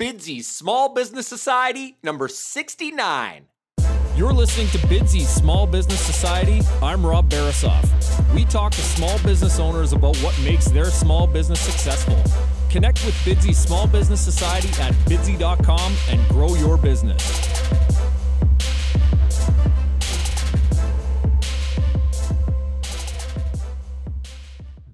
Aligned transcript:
Bidsy's 0.00 0.48
Small 0.48 0.94
Business 0.94 1.28
Society, 1.28 1.98
number 2.02 2.26
69. 2.26 3.44
You're 4.16 4.32
listening 4.32 4.68
to 4.68 4.78
Bidsy's 4.86 5.28
Small 5.28 5.66
Business 5.66 6.00
Society. 6.00 6.62
I'm 6.80 7.04
Rob 7.04 7.28
Barasoff. 7.28 7.86
We 8.34 8.46
talk 8.46 8.72
to 8.72 8.80
small 8.80 9.18
business 9.18 9.58
owners 9.58 9.92
about 9.92 10.16
what 10.20 10.34
makes 10.40 10.70
their 10.70 10.86
small 10.86 11.26
business 11.26 11.60
successful. 11.60 12.16
Connect 12.70 13.04
with 13.04 13.14
Bidsy's 13.26 13.58
Small 13.58 13.86
Business 13.86 14.22
Society 14.22 14.68
at 14.80 14.94
bidsy.com 15.04 15.94
and 16.08 16.28
grow 16.30 16.54
your 16.54 16.78
business. 16.78 17.20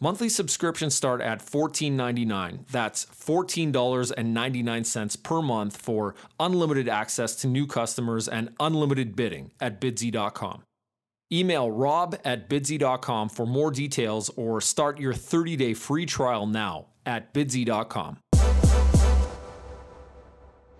Monthly 0.00 0.28
subscriptions 0.28 0.94
start 0.94 1.20
at 1.20 1.40
$14.99. 1.40 2.68
That's 2.70 3.06
$14.99 3.06 5.22
per 5.24 5.42
month 5.42 5.76
for 5.76 6.14
unlimited 6.38 6.88
access 6.88 7.34
to 7.36 7.48
new 7.48 7.66
customers 7.66 8.28
and 8.28 8.50
unlimited 8.60 9.16
bidding 9.16 9.50
at 9.60 9.80
bidsy.com. 9.80 10.62
Email 11.32 11.72
rob 11.72 12.16
at 12.24 12.48
bidsy.com 12.48 13.28
for 13.28 13.44
more 13.44 13.72
details 13.72 14.30
or 14.36 14.60
start 14.60 15.00
your 15.00 15.12
30 15.12 15.56
day 15.56 15.74
free 15.74 16.06
trial 16.06 16.46
now 16.46 16.86
at 17.04 17.34
bidsy.com. 17.34 18.18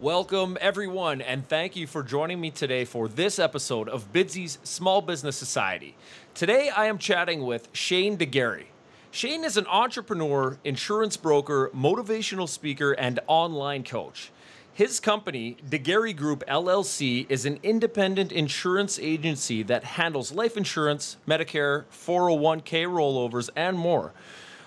Welcome, 0.01 0.57
everyone, 0.61 1.23
and 1.23 1.49
thank 1.49 1.75
you 1.75 1.89
for 1.89 2.05
joining 2.05 2.41
me 2.41 2.53
today 2.53 2.85
for 2.85 3.09
this 3.09 3.41
episode 3.41 3.89
of 3.89 4.13
Bidsy's 4.13 4.59
Small 4.63 5.03
Business 5.03 5.35
Society. 5.35 5.97
Today, 6.35 6.69
I 6.69 6.87
am 6.87 6.99
chatting 6.99 7.45
with 7.45 7.69
Shane 7.73 8.15
de 8.15 8.25
Garay. 8.25 8.67
Shane 9.11 9.43
is 9.43 9.57
an 9.57 9.67
entrepreneur, 9.69 10.59
insurance 10.65 11.17
broker, 11.17 11.71
motivational 11.75 12.47
speaker, 12.47 12.93
and 12.93 13.19
online 13.27 13.83
coach. 13.83 14.31
His 14.75 15.01
company, 15.01 15.57
de 15.67 15.79
Garay 15.79 16.13
Group 16.13 16.45
LLC, 16.47 17.25
is 17.31 17.47
an 17.47 17.59
independent 17.63 18.33
insurance 18.33 18.99
agency 18.99 19.63
that 19.63 19.83
handles 19.83 20.33
life 20.33 20.59
insurance, 20.59 21.17
Medicare, 21.27 21.85
401k 21.91 22.85
rollovers, 22.85 23.49
and 23.57 23.79
more. 23.79 24.13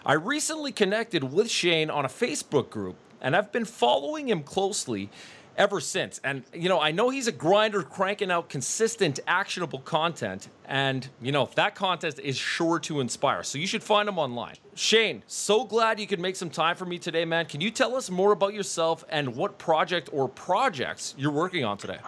I 0.06 0.14
recently 0.14 0.72
connected 0.72 1.32
with 1.32 1.50
Shane 1.50 1.92
on 1.92 2.04
a 2.04 2.10
Facebook 2.10 2.72
group, 2.72 2.96
and 3.22 3.36
I've 3.36 3.52
been 3.52 3.64
following 3.64 4.28
him 4.28 4.42
closely 4.42 5.12
ever 5.58 5.80
since. 5.80 6.20
And, 6.24 6.44
you 6.54 6.70
know, 6.70 6.80
I 6.80 6.92
know 6.92 7.10
he's 7.10 7.28
a 7.28 7.32
grinder 7.32 7.84
cranking 7.84 8.32
out 8.32 8.50
consistent, 8.50 9.20
actionable 9.28 9.80
content. 9.80 10.48
And, 10.66 11.08
you 11.22 11.32
know, 11.32 11.50
that 11.56 11.76
content 11.76 12.20
is 12.20 12.38
sure 12.38 12.80
to 12.80 13.00
inspire. 13.00 13.44
So 13.44 13.58
you 13.58 13.68
should 13.68 13.84
find 13.84 14.08
him 14.08 14.18
online. 14.18 14.56
Shane, 14.76 15.24
so 15.28 15.66
glad 15.66 16.00
you 16.00 16.08
could 16.08 16.20
make 16.20 16.36
some 16.36 16.50
time 16.50 16.76
for 16.76 16.86
me 16.86 16.98
today, 16.98 17.26
man. 17.26 17.46
Can 17.46 17.62
you 17.62 17.72
tell 17.72 17.96
us 17.96 18.10
more 18.10 18.32
about 18.32 18.54
yourself 18.54 19.04
and 19.10 19.36
what 19.36 19.58
project 19.58 20.10
or 20.12 20.28
projects 20.28 21.14
you're 21.18 21.32
working 21.32 21.66
on 21.66 21.78
today? 21.78 22.00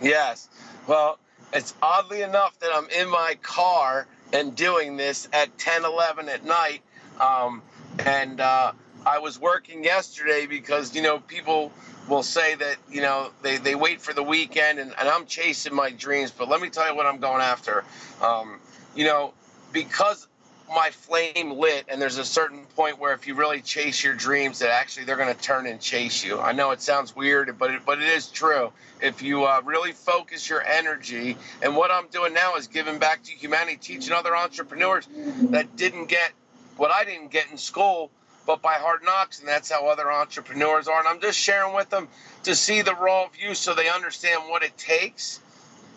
Yes. 0.00 0.48
Well, 0.86 1.18
it's 1.52 1.74
oddly 1.82 2.22
enough 2.22 2.58
that 2.60 2.70
I'm 2.74 2.88
in 2.90 3.08
my 3.08 3.36
car 3.42 4.06
and 4.32 4.54
doing 4.54 4.96
this 4.96 5.28
at 5.32 5.56
10, 5.58 5.84
11 5.84 6.28
at 6.28 6.44
night. 6.44 6.82
Um, 7.20 7.62
and 8.00 8.40
uh, 8.40 8.72
I 9.06 9.20
was 9.20 9.40
working 9.40 9.84
yesterday 9.84 10.46
because, 10.46 10.94
you 10.94 11.02
know, 11.02 11.20
people 11.20 11.72
will 12.08 12.22
say 12.22 12.54
that 12.54 12.76
you 12.90 13.00
know 13.00 13.30
they, 13.42 13.56
they 13.58 13.74
wait 13.74 14.00
for 14.00 14.12
the 14.12 14.22
weekend 14.22 14.78
and, 14.78 14.94
and 14.98 15.08
i'm 15.08 15.26
chasing 15.26 15.74
my 15.74 15.90
dreams 15.90 16.30
but 16.30 16.48
let 16.48 16.60
me 16.60 16.70
tell 16.70 16.88
you 16.88 16.94
what 16.94 17.06
i'm 17.06 17.18
going 17.18 17.42
after. 17.42 17.84
Um, 18.22 18.60
you 18.94 19.04
know 19.04 19.32
because 19.72 20.28
my 20.74 20.90
flame 20.90 21.52
lit 21.52 21.84
and 21.88 22.00
there's 22.02 22.18
a 22.18 22.24
certain 22.24 22.64
point 22.74 22.98
where 22.98 23.12
if 23.12 23.26
you 23.26 23.34
really 23.34 23.60
chase 23.60 24.02
your 24.02 24.14
dreams 24.14 24.58
that 24.60 24.70
actually 24.70 25.04
they're 25.04 25.16
going 25.16 25.32
to 25.34 25.40
turn 25.40 25.66
and 25.66 25.80
chase 25.80 26.24
you. 26.24 26.40
I 26.40 26.52
know 26.52 26.72
it 26.72 26.80
sounds 26.82 27.14
weird 27.14 27.56
but 27.58 27.70
it, 27.70 27.82
but 27.86 27.98
it 28.02 28.08
is 28.08 28.28
true. 28.28 28.72
If 29.00 29.22
you 29.22 29.44
uh, 29.44 29.62
really 29.64 29.92
focus 29.92 30.48
your 30.48 30.62
energy 30.62 31.36
and 31.62 31.76
what 31.76 31.90
i'm 31.90 32.08
doing 32.08 32.34
now 32.34 32.56
is 32.56 32.66
giving 32.68 32.98
back 32.98 33.22
to 33.24 33.32
humanity 33.32 33.76
teaching 33.76 34.12
other 34.12 34.36
entrepreneurs 34.36 35.08
that 35.50 35.76
didn't 35.76 36.06
get 36.06 36.32
what 36.76 36.90
i 36.90 37.04
didn't 37.04 37.30
get 37.30 37.50
in 37.50 37.58
school 37.58 38.10
but 38.46 38.62
by 38.62 38.74
hard 38.74 39.02
knocks, 39.04 39.40
and 39.40 39.48
that's 39.48 39.70
how 39.70 39.88
other 39.88 40.10
entrepreneurs 40.10 40.88
are. 40.88 40.98
And 40.98 41.08
I'm 41.08 41.20
just 41.20 41.38
sharing 41.38 41.74
with 41.74 41.90
them 41.90 42.08
to 42.44 42.54
see 42.54 42.82
the 42.82 42.94
raw 42.94 43.28
view 43.28 43.54
so 43.54 43.74
they 43.74 43.88
understand 43.88 44.44
what 44.48 44.62
it 44.62 44.76
takes. 44.78 45.40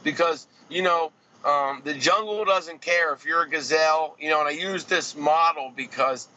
Because, 0.04 0.48
you 0.70 0.82
know, 0.82 1.12
um, 1.46 1.82
the 1.86 1.94
jungle 1.94 2.44
doesn't 2.46 2.82
care 2.82 3.14
if 3.14 3.26
you're 3.26 3.44
a 3.44 3.50
gazelle, 3.50 4.16
you 4.20 4.30
know, 4.30 4.40
and 4.40 4.48
I 4.48 4.52
use 4.52 4.86
this 4.86 5.16
model 5.16 5.72
because, 5.76 6.28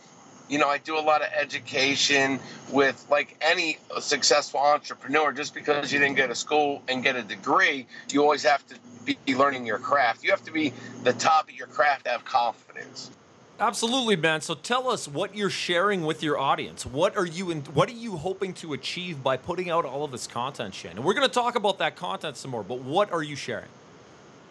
you 0.48 0.58
know, 0.58 0.68
I 0.68 0.78
do 0.78 0.98
a 0.98 1.00
lot 1.00 1.22
of 1.22 1.28
education 1.32 2.40
with 2.70 3.04
like 3.10 3.36
any 3.40 3.78
successful 4.00 4.60
entrepreneur. 4.60 5.32
Just 5.32 5.54
because 5.54 5.92
you 5.92 5.98
didn't 5.98 6.16
get 6.16 6.30
a 6.30 6.34
school 6.34 6.82
and 6.88 7.02
get 7.02 7.16
a 7.16 7.22
degree, 7.22 7.86
you 8.10 8.22
always 8.22 8.42
have 8.44 8.64
to 8.68 8.76
be 9.04 9.34
learning 9.34 9.66
your 9.66 9.78
craft. 9.78 10.22
You 10.22 10.30
have 10.30 10.44
to 10.44 10.52
be 10.52 10.72
the 11.02 11.12
top 11.12 11.48
of 11.48 11.54
your 11.54 11.66
craft 11.68 12.04
to 12.04 12.10
have 12.10 12.24
confidence. 12.24 13.10
Absolutely, 13.60 14.16
man. 14.16 14.40
So 14.40 14.54
tell 14.54 14.88
us 14.88 15.06
what 15.06 15.36
you're 15.36 15.50
sharing 15.50 16.04
with 16.04 16.22
your 16.22 16.38
audience. 16.38 16.84
What 16.84 17.16
are 17.16 17.26
you 17.26 17.50
in, 17.50 17.60
what 17.60 17.88
are 17.88 17.92
you 17.92 18.16
hoping 18.16 18.54
to 18.54 18.72
achieve 18.72 19.22
by 19.22 19.36
putting 19.36 19.70
out 19.70 19.84
all 19.84 20.04
of 20.04 20.10
this 20.10 20.26
content, 20.26 20.74
Shane? 20.74 20.92
And 20.92 21.04
we're 21.04 21.14
going 21.14 21.28
to 21.28 21.32
talk 21.32 21.54
about 21.54 21.78
that 21.78 21.94
content 21.94 22.36
some 22.36 22.50
more, 22.50 22.64
but 22.64 22.80
what 22.80 23.12
are 23.12 23.22
you 23.22 23.36
sharing? 23.36 23.68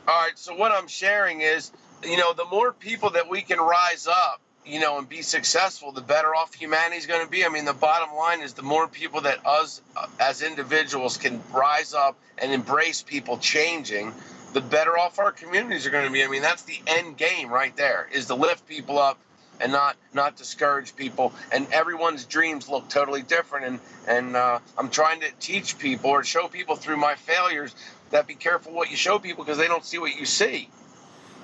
All 0.07 0.19
right, 0.19 0.37
so 0.37 0.55
what 0.55 0.71
I'm 0.71 0.87
sharing 0.87 1.41
is, 1.41 1.71
you 2.03 2.17
know, 2.17 2.33
the 2.33 2.45
more 2.45 2.73
people 2.73 3.11
that 3.11 3.29
we 3.29 3.41
can 3.41 3.59
rise 3.59 4.07
up, 4.07 4.41
you 4.65 4.79
know, 4.79 4.97
and 4.97 5.09
be 5.09 5.21
successful, 5.21 5.91
the 5.91 6.01
better 6.01 6.35
off 6.35 6.53
humanity 6.53 6.97
is 6.97 7.05
going 7.05 7.23
to 7.23 7.29
be. 7.29 7.45
I 7.45 7.49
mean, 7.49 7.65
the 7.65 7.73
bottom 7.73 8.15
line 8.15 8.41
is 8.41 8.53
the 8.53 8.63
more 8.63 8.87
people 8.87 9.21
that 9.21 9.45
us 9.45 9.81
uh, 9.95 10.07
as 10.19 10.41
individuals 10.41 11.17
can 11.17 11.41
rise 11.51 11.93
up 11.93 12.17
and 12.37 12.51
embrace 12.51 13.01
people 13.01 13.37
changing, 13.37 14.13
the 14.53 14.61
better 14.61 14.97
off 14.97 15.19
our 15.19 15.31
communities 15.31 15.85
are 15.85 15.89
going 15.89 16.05
to 16.05 16.11
be. 16.11 16.23
I 16.23 16.27
mean, 16.27 16.41
that's 16.41 16.63
the 16.63 16.79
end 16.87 17.17
game 17.17 17.49
right 17.49 17.75
there 17.75 18.07
is 18.11 18.27
to 18.27 18.35
lift 18.35 18.67
people 18.67 18.99
up 18.99 19.17
and 19.59 19.71
not 19.71 19.95
not 20.13 20.35
discourage 20.35 20.95
people. 20.95 21.33
And 21.51 21.67
everyone's 21.71 22.25
dreams 22.25 22.67
look 22.67 22.89
totally 22.89 23.21
different. 23.21 23.65
And 23.65 23.79
and 24.07 24.35
uh, 24.35 24.59
I'm 24.77 24.89
trying 24.89 25.21
to 25.21 25.31
teach 25.39 25.77
people 25.77 26.09
or 26.09 26.23
show 26.23 26.47
people 26.47 26.75
through 26.75 26.97
my 26.97 27.15
failures 27.15 27.75
that 28.09 28.27
be 28.27 28.35
careful 28.35 28.73
what 28.73 28.91
you 28.91 28.97
show 28.97 29.19
people 29.19 29.43
because 29.43 29.57
they 29.57 29.67
don't 29.67 29.85
see 29.85 29.97
what 29.97 30.19
you 30.19 30.25
see. 30.25 30.69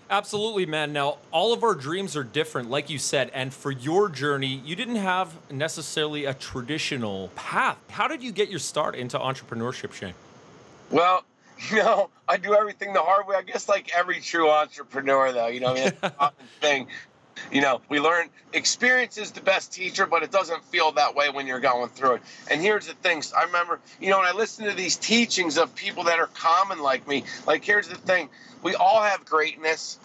Absolutely, 0.09 0.65
man. 0.65 0.93
Now, 0.93 1.17
all 1.31 1.51
of 1.51 1.63
our 1.63 1.75
dreams 1.75 2.15
are 2.15 2.23
different, 2.23 2.69
like 2.69 2.89
you 2.89 2.97
said. 2.97 3.29
And 3.33 3.53
for 3.53 3.71
your 3.71 4.07
journey, 4.07 4.61
you 4.63 4.73
didn't 4.75 4.95
have 4.95 5.35
necessarily 5.51 6.23
a 6.23 6.33
traditional 6.33 7.29
path. 7.35 7.77
How 7.89 8.07
did 8.07 8.23
you 8.23 8.31
get 8.31 8.49
your 8.49 8.59
start 8.59 8.95
into 8.95 9.19
entrepreneurship, 9.19 9.91
Shane? 9.91 10.13
Well, 10.89 11.25
you 11.71 11.77
know, 11.77 12.09
I 12.27 12.37
do 12.37 12.53
everything 12.53 12.93
the 12.93 13.01
hard 13.01 13.27
way. 13.27 13.35
I 13.35 13.41
guess 13.41 13.67
like 13.67 13.91
every 13.95 14.19
true 14.19 14.49
entrepreneur, 14.49 15.31
though, 15.31 15.47
you 15.47 15.59
know, 15.59 15.75
I 15.75 15.75
mean, 15.75 16.31
thing. 16.61 16.87
You 17.51 17.61
know, 17.61 17.81
we 17.87 17.99
learn 17.99 18.29
experience 18.51 19.19
is 19.19 19.31
the 19.31 19.41
best 19.41 19.71
teacher, 19.71 20.07
but 20.07 20.23
it 20.23 20.31
doesn't 20.31 20.63
feel 20.65 20.93
that 20.93 21.13
way 21.13 21.29
when 21.29 21.45
you're 21.45 21.59
going 21.59 21.89
through 21.89 22.15
it. 22.15 22.21
And 22.49 22.59
here's 22.59 22.87
the 22.87 22.95
thing 22.95 23.21
I 23.37 23.43
remember, 23.43 23.79
you 24.01 24.09
know, 24.09 24.17
when 24.17 24.27
I 24.27 24.31
listen 24.31 24.65
to 24.65 24.73
these 24.73 24.95
teachings 24.95 25.59
of 25.59 25.75
people 25.75 26.05
that 26.05 26.17
are 26.17 26.27
common 26.27 26.79
like 26.79 27.07
me, 27.07 27.25
like, 27.45 27.63
here's 27.63 27.87
the 27.87 27.95
thing 27.95 28.29
we 28.63 28.73
all 28.73 29.03
have 29.03 29.23
greatness, 29.23 29.99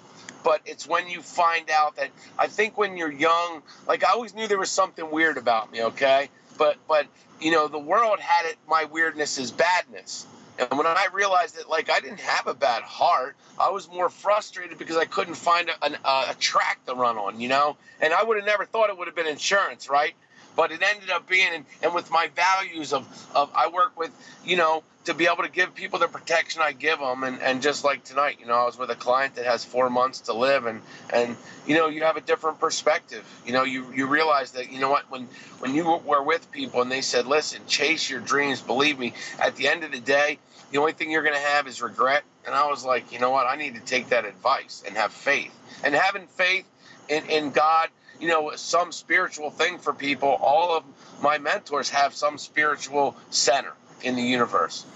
but 0.44 0.60
it's 0.66 0.86
when 0.86 1.08
you 1.08 1.22
find 1.22 1.70
out 1.70 1.96
that 1.96 2.10
I 2.38 2.48
think 2.48 2.76
when 2.76 2.98
you're 2.98 3.10
young, 3.10 3.62
like, 3.88 4.04
I 4.04 4.12
always 4.12 4.34
knew 4.34 4.46
there 4.46 4.58
was 4.58 4.70
something 4.70 5.10
weird 5.10 5.38
about 5.38 5.72
me, 5.72 5.84
okay? 5.84 6.28
But, 6.58 6.76
but, 6.86 7.06
you 7.40 7.50
know, 7.50 7.66
the 7.66 7.78
world 7.78 8.20
had 8.20 8.44
it, 8.44 8.56
my 8.68 8.84
weirdness 8.84 9.38
is 9.38 9.50
badness 9.50 10.26
And 10.58 10.78
when 10.78 10.86
I 10.86 11.06
realized 11.12 11.56
that, 11.56 11.68
like, 11.68 11.90
I 11.90 12.00
didn't 12.00 12.20
have 12.20 12.46
a 12.46 12.54
bad 12.54 12.82
heart, 12.82 13.36
I 13.58 13.70
was 13.70 13.88
more 13.88 14.08
frustrated 14.08 14.78
because 14.78 14.96
I 14.96 15.04
couldn't 15.04 15.34
find 15.34 15.70
a, 15.70 15.86
a, 15.86 15.98
uh, 16.04 16.26
a 16.30 16.34
track 16.34 16.84
to 16.86 16.94
run 16.94 17.16
on, 17.16 17.40
you 17.40 17.48
know? 17.48 17.76
And 18.00 18.12
I 18.12 18.22
would 18.22 18.36
have 18.36 18.46
never 18.46 18.64
thought 18.64 18.90
it 18.90 18.98
would 18.98 19.08
have 19.08 19.16
been 19.16 19.26
insurance, 19.26 19.88
right? 19.88 20.14
But 20.54 20.70
it 20.70 20.82
ended 20.82 21.10
up 21.10 21.28
being, 21.28 21.48
and, 21.54 21.64
and 21.82 21.94
with 21.94 22.10
my 22.10 22.28
values 22.34 22.92
of, 22.92 23.06
of, 23.34 23.50
I 23.54 23.68
work 23.68 23.98
with, 23.98 24.10
you 24.44 24.56
know, 24.56 24.82
to 25.04 25.14
be 25.14 25.26
able 25.26 25.42
to 25.42 25.50
give 25.50 25.74
people 25.74 25.98
the 25.98 26.08
protection 26.08 26.62
I 26.62 26.72
give 26.72 26.98
them. 26.98 27.24
And, 27.24 27.40
and 27.40 27.62
just 27.62 27.84
like 27.84 28.04
tonight, 28.04 28.36
you 28.38 28.46
know, 28.46 28.54
I 28.54 28.64
was 28.64 28.78
with 28.78 28.90
a 28.90 28.94
client 28.94 29.34
that 29.36 29.46
has 29.46 29.64
four 29.64 29.90
months 29.90 30.20
to 30.22 30.34
live 30.34 30.66
and, 30.66 30.80
and, 31.10 31.36
you 31.66 31.74
know, 31.74 31.88
you 31.88 32.02
have 32.02 32.16
a 32.16 32.20
different 32.20 32.60
perspective. 32.60 33.24
You 33.46 33.52
know, 33.52 33.64
you, 33.64 33.92
you 33.94 34.06
realize 34.06 34.52
that, 34.52 34.70
you 34.70 34.78
know 34.78 34.90
what, 34.90 35.10
when, 35.10 35.26
when 35.58 35.74
you 35.74 35.84
were 36.04 36.22
with 36.22 36.50
people 36.52 36.82
and 36.82 36.90
they 36.90 37.00
said, 37.00 37.26
listen, 37.26 37.62
chase 37.66 38.08
your 38.08 38.20
dreams, 38.20 38.60
believe 38.60 38.98
me, 38.98 39.14
at 39.40 39.56
the 39.56 39.68
end 39.68 39.84
of 39.84 39.92
the 39.92 40.00
day, 40.00 40.38
the 40.70 40.78
only 40.78 40.92
thing 40.92 41.10
you're 41.10 41.22
going 41.22 41.34
to 41.34 41.40
have 41.40 41.66
is 41.66 41.82
regret. 41.82 42.22
And 42.46 42.54
I 42.54 42.68
was 42.68 42.84
like, 42.84 43.12
you 43.12 43.18
know 43.18 43.30
what, 43.30 43.46
I 43.46 43.56
need 43.56 43.74
to 43.74 43.80
take 43.80 44.08
that 44.10 44.24
advice 44.24 44.82
and 44.86 44.96
have 44.96 45.12
faith. 45.12 45.52
And 45.84 45.94
having 45.94 46.26
faith 46.26 46.66
in, 47.08 47.24
in 47.26 47.50
God, 47.50 47.88
you 48.22 48.28
know, 48.28 48.52
some 48.54 48.92
spiritual 48.92 49.50
thing 49.50 49.78
for 49.78 49.92
people, 49.92 50.28
all 50.40 50.76
of 50.76 50.84
my 51.20 51.38
mentors 51.38 51.90
have 51.90 52.14
some 52.14 52.38
spiritual 52.38 53.16
center 53.30 53.72
in 54.04 54.14
the 54.14 54.22
universe. 54.22 54.86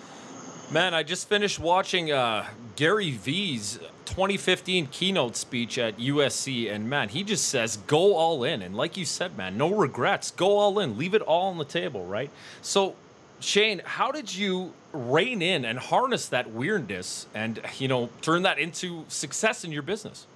Man, 0.70 0.94
I 0.94 1.02
just 1.02 1.28
finished 1.28 1.58
watching 1.58 2.12
uh, 2.12 2.46
Gary 2.76 3.10
Vee's 3.10 3.80
2015 4.04 4.86
keynote 4.86 5.34
speech 5.34 5.76
at 5.76 5.98
USC, 5.98 6.72
and 6.72 6.88
man, 6.88 7.08
he 7.08 7.24
just 7.24 7.48
says, 7.48 7.78
go 7.88 8.14
all 8.14 8.44
in. 8.44 8.62
And 8.62 8.76
like 8.76 8.96
you 8.96 9.04
said, 9.04 9.36
man, 9.36 9.58
no 9.58 9.74
regrets. 9.74 10.30
Go 10.30 10.58
all 10.58 10.78
in. 10.78 10.96
Leave 10.96 11.14
it 11.14 11.22
all 11.22 11.50
on 11.50 11.58
the 11.58 11.64
table, 11.64 12.06
right? 12.06 12.30
So, 12.62 12.94
Shane, 13.40 13.82
how 13.84 14.12
did 14.12 14.36
you 14.36 14.72
rein 14.92 15.42
in 15.42 15.64
and 15.64 15.80
harness 15.80 16.28
that 16.28 16.52
weirdness 16.52 17.26
and, 17.34 17.60
you 17.78 17.88
know, 17.88 18.08
turn 18.22 18.42
that 18.42 18.60
into 18.60 19.04
success 19.08 19.64
in 19.64 19.72
your 19.72 19.82
business? 19.82 20.28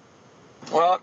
Well, 0.73 1.01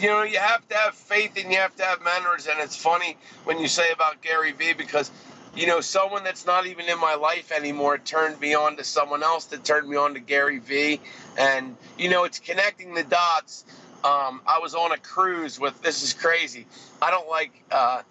you 0.00 0.08
know, 0.08 0.22
you 0.22 0.38
have 0.38 0.66
to 0.68 0.76
have 0.76 0.94
faith 0.94 1.32
and 1.36 1.50
you 1.52 1.58
have 1.58 1.74
to 1.76 1.84
have 1.84 2.02
manners. 2.02 2.46
And 2.46 2.60
it's 2.60 2.76
funny 2.76 3.16
when 3.44 3.58
you 3.58 3.68
say 3.68 3.90
about 3.92 4.22
Gary 4.22 4.52
Vee 4.52 4.72
because 4.72 5.10
you 5.58 5.66
know, 5.66 5.80
someone 5.80 6.22
that's 6.22 6.46
not 6.46 6.66
even 6.66 6.88
in 6.88 7.00
my 7.00 7.14
life 7.14 7.50
anymore 7.50 7.98
turned 7.98 8.40
me 8.40 8.54
on 8.54 8.76
to 8.76 8.84
someone 8.84 9.24
else 9.24 9.46
that 9.46 9.64
turned 9.64 9.88
me 9.88 9.96
on 9.96 10.14
to 10.14 10.20
Gary 10.20 10.58
Vee. 10.58 11.00
And, 11.36 11.76
you 11.98 12.08
know, 12.08 12.24
it's 12.24 12.38
connecting 12.38 12.94
the 12.94 13.02
dots. 13.02 13.64
Um, 14.04 14.40
I 14.46 14.60
was 14.62 14.76
on 14.76 14.92
a 14.92 14.96
cruise 14.98 15.58
with, 15.58 15.80
this 15.82 16.04
is 16.04 16.12
crazy. 16.12 16.66
I 17.02 17.10
don't 17.10 17.28
like 17.28 17.50
uh, 17.72 18.02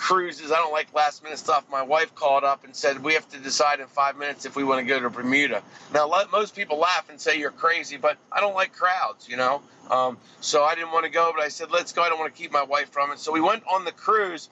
cruises. 0.00 0.50
I 0.50 0.56
don't 0.56 0.72
like 0.72 0.92
last 0.94 1.22
minute 1.22 1.38
stuff. 1.38 1.64
My 1.70 1.82
wife 1.82 2.14
called 2.14 2.42
up 2.42 2.64
and 2.64 2.74
said, 2.74 3.04
we 3.04 3.14
have 3.14 3.28
to 3.30 3.38
decide 3.38 3.80
in 3.80 3.86
five 3.86 4.16
minutes 4.16 4.46
if 4.46 4.56
we 4.56 4.64
want 4.64 4.80
to 4.80 4.86
go 4.86 4.98
to 4.98 5.10
Bermuda. 5.10 5.62
Now, 5.92 6.08
let, 6.08 6.32
most 6.32 6.56
people 6.56 6.78
laugh 6.78 7.08
and 7.10 7.20
say 7.20 7.38
you're 7.38 7.50
crazy, 7.50 7.98
but 7.98 8.16
I 8.32 8.40
don't 8.40 8.54
like 8.54 8.72
crowds, 8.72 9.28
you 9.28 9.36
know? 9.36 9.62
Um, 9.90 10.18
so 10.40 10.64
I 10.64 10.74
didn't 10.74 10.92
want 10.92 11.04
to 11.04 11.10
go, 11.10 11.32
but 11.36 11.44
I 11.44 11.48
said, 11.48 11.70
let's 11.70 11.92
go. 11.92 12.02
I 12.02 12.08
don't 12.08 12.18
want 12.18 12.34
to 12.34 12.40
keep 12.40 12.52
my 12.52 12.62
wife 12.62 12.90
from 12.90 13.12
it. 13.12 13.18
So 13.18 13.32
we 13.32 13.40
went 13.40 13.62
on 13.70 13.84
the 13.84 13.92
cruise 13.92 14.48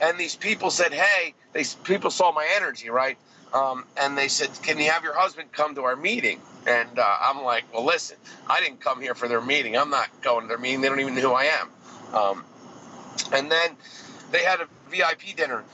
and 0.00 0.18
these 0.18 0.36
people 0.36 0.70
said, 0.70 0.92
"Hey," 0.92 1.34
they 1.52 1.64
people 1.84 2.10
saw 2.10 2.32
my 2.32 2.46
energy, 2.56 2.90
right? 2.90 3.16
Um, 3.52 3.84
and 3.96 4.16
they 4.16 4.28
said, 4.28 4.50
"Can 4.62 4.78
you 4.78 4.90
have 4.90 5.04
your 5.04 5.16
husband 5.16 5.52
come 5.52 5.74
to 5.76 5.84
our 5.84 5.96
meeting?" 5.96 6.40
And 6.66 6.98
uh, 6.98 7.16
I'm 7.22 7.42
like, 7.42 7.64
"Well, 7.72 7.84
listen, 7.84 8.16
I 8.48 8.60
didn't 8.60 8.80
come 8.80 9.00
here 9.00 9.14
for 9.14 9.28
their 9.28 9.40
meeting. 9.40 9.76
I'm 9.76 9.90
not 9.90 10.08
going 10.22 10.42
to 10.42 10.48
their 10.48 10.58
meeting. 10.58 10.80
They 10.80 10.88
don't 10.88 11.00
even 11.00 11.14
know 11.14 11.20
who 11.22 11.32
I 11.32 11.44
am." 11.44 11.70
Um, 12.14 12.44
and 13.32 13.50
then 13.50 13.76
they 14.30 14.44
had 14.44 14.60
a 14.60 14.68
VIP 14.90 15.36
dinner, 15.36 15.64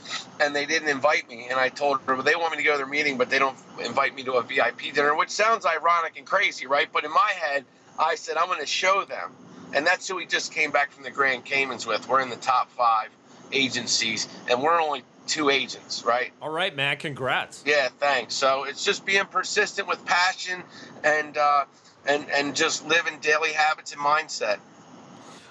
and 0.40 0.54
they 0.54 0.66
didn't 0.66 0.88
invite 0.88 1.28
me. 1.28 1.46
And 1.50 1.58
I 1.58 1.68
told 1.68 2.00
her 2.02 2.14
well, 2.14 2.22
they 2.22 2.34
want 2.34 2.52
me 2.52 2.58
to 2.58 2.64
go 2.64 2.72
to 2.72 2.78
their 2.78 2.86
meeting, 2.86 3.18
but 3.18 3.30
they 3.30 3.38
don't 3.38 3.56
invite 3.84 4.14
me 4.14 4.22
to 4.24 4.34
a 4.34 4.42
VIP 4.42 4.94
dinner, 4.94 5.16
which 5.16 5.30
sounds 5.30 5.66
ironic 5.66 6.16
and 6.16 6.26
crazy, 6.26 6.66
right? 6.66 6.88
But 6.92 7.04
in 7.04 7.10
my 7.10 7.32
head, 7.40 7.64
I 7.98 8.14
said, 8.16 8.36
"I'm 8.36 8.46
going 8.46 8.60
to 8.60 8.66
show 8.66 9.04
them." 9.04 9.32
And 9.74 9.86
that's 9.86 10.06
who 10.06 10.16
we 10.16 10.26
just 10.26 10.52
came 10.52 10.70
back 10.70 10.92
from 10.92 11.02
the 11.02 11.10
Grand 11.10 11.44
Caymans 11.44 11.86
with. 11.86 12.06
We're 12.08 12.20
in 12.20 12.28
the 12.28 12.36
top 12.36 12.70
five 12.70 13.08
agencies, 13.52 14.28
and 14.50 14.62
we're 14.62 14.80
only 14.80 15.02
two 15.26 15.50
agents, 15.50 16.04
right? 16.04 16.32
All 16.40 16.50
right, 16.50 16.74
man. 16.74 16.96
Congrats. 16.96 17.62
Yeah, 17.66 17.88
thanks. 17.98 18.34
So 18.34 18.64
it's 18.64 18.84
just 18.84 19.06
being 19.06 19.24
persistent 19.26 19.88
with 19.88 20.04
passion 20.04 20.62
and 21.04 21.36
uh, 21.36 21.64
and 22.06 22.26
and 22.30 22.56
just 22.56 22.86
living 22.86 23.18
daily 23.20 23.52
habits 23.52 23.92
and 23.92 24.00
mindset. 24.00 24.58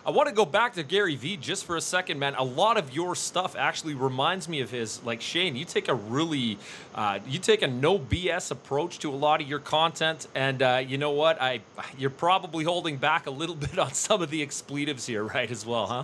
I 0.03 0.09
want 0.09 0.29
to 0.29 0.33
go 0.33 0.45
back 0.45 0.73
to 0.73 0.83
Gary 0.83 1.15
Vee 1.15 1.37
just 1.37 1.65
for 1.65 1.75
a 1.75 1.81
second, 1.81 2.17
man. 2.17 2.33
A 2.35 2.43
lot 2.43 2.77
of 2.77 2.91
your 2.91 3.15
stuff 3.15 3.55
actually 3.55 3.93
reminds 3.93 4.49
me 4.49 4.61
of 4.61 4.71
his. 4.71 5.03
Like 5.03 5.21
Shane, 5.21 5.55
you 5.55 5.63
take 5.63 5.89
a 5.89 5.93
really, 5.93 6.57
uh, 6.95 7.19
you 7.27 7.37
take 7.37 7.61
a 7.61 7.67
no 7.67 7.99
BS 7.99 8.49
approach 8.49 8.97
to 8.99 9.11
a 9.11 9.15
lot 9.15 9.41
of 9.41 9.47
your 9.47 9.59
content, 9.59 10.27
and 10.33 10.63
uh, 10.63 10.83
you 10.85 10.97
know 10.97 11.11
what? 11.11 11.39
I, 11.39 11.61
you're 11.99 12.09
probably 12.09 12.63
holding 12.63 12.97
back 12.97 13.27
a 13.27 13.31
little 13.31 13.55
bit 13.67 13.77
on 13.77 13.93
some 13.93 14.23
of 14.23 14.31
the 14.31 14.41
expletives 14.41 15.05
here, 15.05 15.23
right? 15.23 15.49
As 15.51 15.67
well, 15.67 15.85
huh? 15.85 16.03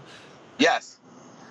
Yes, 0.59 0.97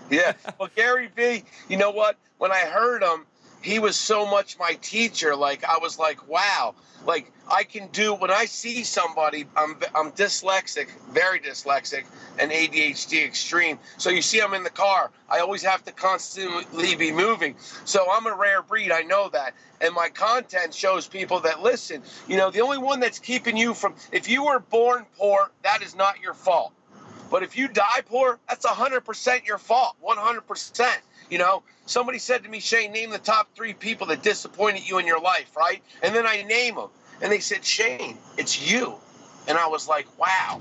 yeah. 0.09 0.35
Well, 0.59 0.71
Gary 0.77 1.11
Vee, 1.17 1.43
you 1.69 1.77
know 1.77 1.91
what? 1.91 2.17
When 2.39 2.53
I 2.53 2.61
heard 2.61 3.03
him, 3.03 3.27
he 3.67 3.81
was 3.81 3.97
so 3.97 4.25
much 4.25 4.59
my 4.59 4.79
teacher. 4.81 5.35
Like 5.35 5.65
I 5.65 5.79
was 5.79 5.99
like, 5.99 6.29
wow. 6.29 6.75
Like 7.05 7.33
I 7.51 7.65
can 7.65 7.89
do 7.89 8.15
when 8.15 8.31
I 8.31 8.45
see 8.45 8.85
somebody. 8.85 9.45
I'm 9.57 9.77
I'm 9.95 10.13
dyslexic, 10.13 10.89
very 11.11 11.41
dyslexic, 11.41 12.05
and 12.39 12.53
ADHD 12.53 13.25
extreme. 13.25 13.79
So 13.99 14.11
you 14.11 14.23
see, 14.23 14.41
I'm 14.41 14.55
in 14.55 14.63
the 14.63 14.71
car. 14.71 15.11
I 15.29 15.41
always 15.41 15.65
have 15.65 15.85
to 15.85 15.93
constantly 15.93 16.95
be 16.95 17.11
moving. 17.11 17.57
So 17.85 18.07
I'm 18.11 18.27
a 18.27 18.35
rare 18.35 18.63
breed. 18.63 18.93
I 18.93 19.03
know 19.03 19.29
that, 19.31 19.55
and 19.81 19.93
my 19.95 20.11
content 20.11 20.73
shows 20.73 21.09
people 21.09 21.41
that 21.41 21.61
listen. 21.61 22.03
You 22.29 22.37
know, 22.37 22.51
the 22.53 22.61
only 22.61 22.79
one 22.79 23.01
that's 23.01 23.19
keeping 23.19 23.57
you 23.57 23.75
from 23.75 23.95
if 24.13 24.29
you 24.29 24.45
were 24.45 24.61
born 24.61 25.07
poor, 25.19 25.51
that 25.65 25.83
is 25.83 25.97
not 25.97 26.21
your 26.21 26.35
fault. 26.35 26.73
But 27.31 27.43
if 27.43 27.57
you 27.57 27.69
die 27.69 28.03
poor, 28.07 28.39
that's 28.49 28.67
100% 28.67 29.47
your 29.47 29.59
fault. 29.59 29.97
100%. 30.05 30.97
You 31.31 31.39
know, 31.39 31.63
somebody 31.87 32.19
said 32.19 32.45
to 32.45 32.49
me, 32.49 32.61
Shane, 32.61 32.93
name 32.93 33.11
the 33.11 33.19
top 33.19 33.49
three 33.55 33.73
people 33.73 34.07
that 34.09 34.23
disappointed 34.23 34.89
you 34.89 34.99
in 34.99 35.07
your 35.07 35.21
life, 35.21 35.57
right? 35.57 35.83
And 36.03 36.15
then 36.15 36.27
I 36.27 36.43
name 36.43 36.77
them. 36.77 36.89
And 37.21 37.33
they 37.33 37.41
said, 37.41 37.65
Shane, 37.65 38.19
it's 38.37 38.71
you. 38.71 38.95
And 39.49 39.59
I 39.59 39.69
was 39.69 39.89
like, 39.89 40.07
wow. 40.19 40.61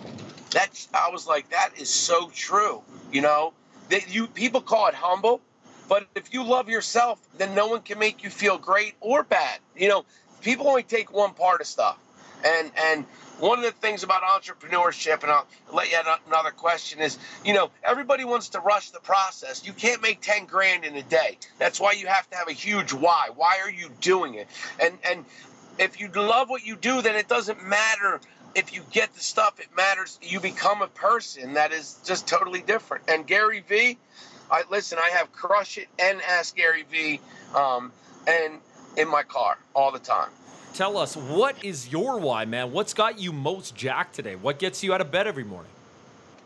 That's 0.52 0.88
I 0.94 1.10
was 1.12 1.28
like, 1.28 1.50
that 1.50 1.72
is 1.78 1.90
so 1.90 2.30
true. 2.34 2.82
You 3.12 3.22
know, 3.22 3.54
that 3.90 4.14
you 4.14 4.28
people 4.28 4.62
call 4.62 4.88
it 4.88 4.94
humble, 4.94 5.42
but 5.90 6.08
if 6.16 6.34
you 6.34 6.44
love 6.44 6.70
yourself, 6.70 7.20
then 7.38 7.54
no 7.56 7.68
one 7.68 7.82
can 7.82 8.00
make 8.00 8.24
you 8.24 8.30
feel 8.30 8.58
great 8.58 8.96
or 9.02 9.24
bad. 9.24 9.60
You 9.76 9.90
know, 9.90 10.06
people 10.42 10.68
only 10.68 10.84
take 10.84 11.12
one 11.12 11.34
part 11.34 11.62
of 11.62 11.68
stuff. 11.68 11.98
And 12.46 12.72
and 12.78 13.06
one 13.40 13.60
of 13.60 13.66
the 13.66 13.72
things 13.72 14.04
about 14.04 14.22
entrepreneurship, 14.24 15.24
and 15.24 15.32
I'll 15.32 15.48
let 15.74 15.92
you 15.92 15.98
add 15.98 16.06
another 16.28 16.52
question 16.52 17.02
is, 17.02 17.18
you 17.44 17.54
know, 17.54 17.72
everybody 17.84 18.24
wants 18.26 18.50
to 18.50 18.60
rush 18.60 18.92
the 18.92 19.00
process. 19.00 19.66
You 19.66 19.74
can't 19.74 20.02
make 20.02 20.22
10 20.22 20.46
grand 20.46 20.86
in 20.86 20.96
a 20.96 21.04
day. 21.04 21.38
That's 21.60 21.80
why 21.80 21.94
you 21.94 22.08
have 22.08 22.30
to 22.32 22.38
have 22.38 22.48
a 22.48 22.54
huge 22.54 22.94
why. 22.94 23.30
Why 23.36 23.60
are 23.64 23.70
you 23.70 23.90
doing 24.02 24.36
it? 24.36 24.48
And 24.82 24.98
and 25.10 25.26
if 25.80 26.00
you 26.00 26.10
love 26.10 26.50
what 26.50 26.66
you 26.66 26.76
do, 26.76 27.02
then 27.02 27.16
it 27.16 27.28
doesn't 27.28 27.64
matter 27.68 28.22
if 28.56 28.74
you 28.74 28.82
get 28.92 29.14
the 29.14 29.22
stuff. 29.22 29.60
It 29.60 29.68
matters 29.76 30.18
you 30.22 30.40
become 30.40 30.82
a 30.82 30.88
person 30.88 31.56
that 31.56 31.74
is 31.74 32.00
just 32.06 32.28
totally 32.28 32.62
different. 32.62 33.04
And 33.10 33.28
Gary 33.28 33.64
Vee, 33.68 33.98
I 34.50 34.64
listen. 34.72 34.98
I 35.04 35.10
have 35.18 35.32
Crush 35.34 35.78
It 35.78 35.88
and 36.00 36.22
Ask 36.22 36.56
Gary 36.56 36.86
Vee, 36.90 37.20
um, 37.54 37.92
and 38.28 38.60
in 38.98 39.10
my 39.10 39.24
car 39.24 39.58
all 39.76 39.92
the 39.92 40.00
time 40.00 40.30
tell 40.76 40.98
us 40.98 41.16
what 41.16 41.64
is 41.64 41.92
your 41.92 42.20
why, 42.20 42.46
man? 42.46 42.72
What's 42.72 42.94
got 42.94 43.18
you 43.20 43.32
most 43.32 43.76
jacked 43.76 44.16
today? 44.16 44.36
What 44.36 44.60
gets 44.60 44.84
you 44.84 44.94
out 44.94 45.02
of 45.02 45.10
bed 45.10 45.26
every 45.26 45.44
morning? 45.44 45.72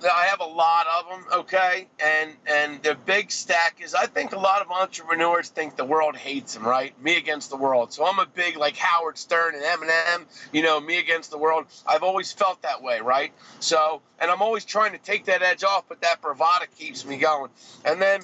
I 0.02 0.28
have 0.28 0.40
a 0.40 0.46
lot 0.46 0.88
of 0.88 1.10
them, 1.10 1.40
okay, 1.40 1.88
and 2.02 2.32
and 2.46 2.82
the 2.84 2.96
big 3.06 3.32
stack 3.32 3.82
is 3.82 3.94
I 3.94 4.06
think 4.06 4.32
a 4.32 4.40
lot 4.40 4.62
of 4.62 4.72
entrepreneurs 4.72 5.50
think 5.50 5.76
the 5.76 5.84
world 5.84 6.16
hates 6.16 6.54
them, 6.54 6.66
right? 6.66 6.94
Me 7.04 7.18
against 7.18 7.50
the 7.50 7.58
world. 7.58 7.92
So 7.92 8.06
I'm 8.06 8.18
a 8.20 8.26
big 8.26 8.56
like 8.56 8.78
Howard 8.78 9.18
Stern 9.18 9.56
and 9.56 9.64
Eminem, 9.64 10.24
you 10.54 10.62
know, 10.62 10.80
me 10.80 11.00
against 11.00 11.32
the 11.32 11.38
world. 11.38 11.66
I've 11.86 12.04
always 12.04 12.32
felt 12.32 12.62
that 12.62 12.82
way, 12.82 13.02
right? 13.02 13.34
So, 13.60 14.02
and 14.20 14.32
I'm 14.32 14.42
always 14.42 14.64
trying 14.64 14.94
to 14.94 15.00
take 15.00 15.26
that 15.26 15.42
edge 15.42 15.66
off, 15.66 15.84
but 15.90 16.02
that 16.02 16.22
bravado 16.22 16.66
keeps 16.78 17.06
me 17.06 17.18
going. 17.18 17.50
And 17.84 18.02
then 18.02 18.22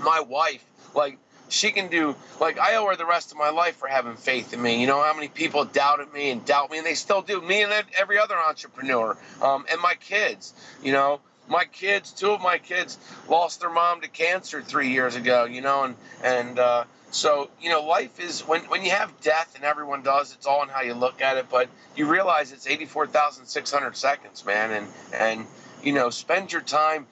my 0.00 0.20
wife, 0.20 0.64
like 0.94 1.18
she 1.48 1.70
can 1.70 1.88
do 1.88 2.16
like 2.40 2.58
I 2.58 2.76
owe 2.76 2.86
her 2.86 2.96
the 2.96 3.06
rest 3.06 3.32
of 3.32 3.38
my 3.38 3.50
life 3.50 3.76
for 3.76 3.88
having 3.88 4.16
faith 4.16 4.52
in 4.52 4.60
me. 4.62 4.80
You 4.80 4.86
know 4.86 5.02
how 5.02 5.14
many 5.14 5.28
people 5.28 5.64
doubted 5.64 6.12
me 6.12 6.30
and 6.30 6.44
doubt 6.44 6.70
me, 6.70 6.78
and 6.78 6.86
they 6.86 6.94
still 6.94 7.22
do. 7.22 7.40
Me 7.40 7.62
and 7.62 7.72
every 7.98 8.18
other 8.18 8.36
entrepreneur, 8.36 9.16
um, 9.42 9.66
and 9.70 9.80
my 9.80 9.94
kids. 9.94 10.52
You 10.82 10.92
know, 10.92 11.20
my 11.48 11.64
kids, 11.64 12.12
two 12.12 12.30
of 12.30 12.40
my 12.40 12.58
kids 12.58 12.98
lost 13.28 13.60
their 13.60 13.70
mom 13.70 14.00
to 14.00 14.08
cancer 14.08 14.62
three 14.62 14.90
years 14.90 15.16
ago. 15.16 15.44
You 15.44 15.60
know, 15.60 15.84
and 15.84 15.96
and 16.22 16.58
uh, 16.58 16.84
so 17.10 17.50
you 17.60 17.70
know, 17.70 17.82
life 17.82 18.20
is 18.20 18.40
when 18.42 18.62
when 18.62 18.84
you 18.84 18.90
have 18.90 19.20
death, 19.20 19.54
and 19.54 19.64
everyone 19.64 20.02
does. 20.02 20.32
It's 20.32 20.46
all 20.46 20.62
in 20.62 20.68
how 20.68 20.82
you 20.82 20.94
look 20.94 21.20
at 21.20 21.36
it, 21.36 21.46
but 21.50 21.68
you 21.96 22.06
realize 22.06 22.52
it's 22.52 22.66
eighty 22.66 22.86
four 22.86 23.06
thousand 23.06 23.46
six 23.46 23.70
hundred 23.70 23.96
seconds, 23.96 24.44
man, 24.44 24.70
and 24.72 24.86
and 25.12 25.46
you 25.82 25.92
know, 25.92 26.10
spend 26.10 26.52
your 26.52 26.62
time 26.62 27.06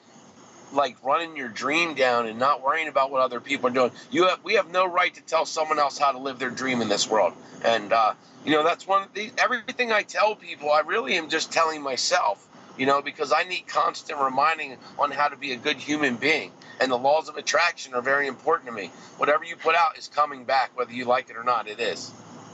like 0.73 0.97
running 1.05 1.37
your 1.37 1.49
dream 1.49 1.95
down 1.95 2.27
and 2.27 2.39
not 2.39 2.63
worrying 2.63 2.89
about 2.89 3.11
what 3.11 3.21
other 3.21 3.41
people 3.41 3.69
are 3.69 3.73
doing. 3.73 3.91
You 4.11 4.29
have 4.29 4.43
we 4.45 4.55
have 4.55 4.71
no 4.71 4.87
right 4.87 5.13
to 5.15 5.21
tell 5.23 5.47
someone 5.47 5.79
else 5.79 5.99
how 5.99 6.13
to 6.13 6.19
live 6.19 6.39
their 6.39 6.51
dream 6.51 6.81
in 6.83 6.89
this 6.89 7.09
world. 7.09 7.35
And 7.65 7.93
uh, 7.93 8.15
you 8.45 8.53
know 8.53 8.65
that's 8.65 8.87
one 8.87 9.03
of 9.03 9.15
the 9.15 9.31
everything 9.39 9.93
I 9.93 10.03
tell 10.03 10.35
people. 10.35 10.71
I 10.71 10.81
really 10.81 11.15
am 11.15 11.29
just 11.29 11.53
telling 11.53 11.83
myself. 11.83 12.49
You 12.79 12.87
know 12.87 13.03
because 13.03 13.33
I 13.33 13.45
need 13.45 13.67
constant 13.67 14.19
reminding 14.19 14.79
on 14.99 15.11
how 15.11 15.29
to 15.29 15.37
be 15.37 15.53
a 15.53 15.57
good 15.57 15.77
human 15.77 16.17
being. 16.17 16.53
And 16.81 16.91
the 16.91 16.99
laws 16.99 17.29
of 17.29 17.37
attraction 17.37 17.95
are 17.95 18.03
very 18.03 18.27
important 18.27 18.67
to 18.67 18.73
me. 18.73 18.91
Whatever 19.19 19.45
you 19.45 19.57
put 19.57 19.77
out 19.77 19.99
is 19.99 20.09
coming 20.09 20.45
back, 20.45 20.77
whether 20.77 20.93
you 20.93 21.05
like 21.05 21.31
it 21.31 21.37
or 21.37 21.45
not. 21.45 21.69
It 21.69 21.79
is. 21.79 22.11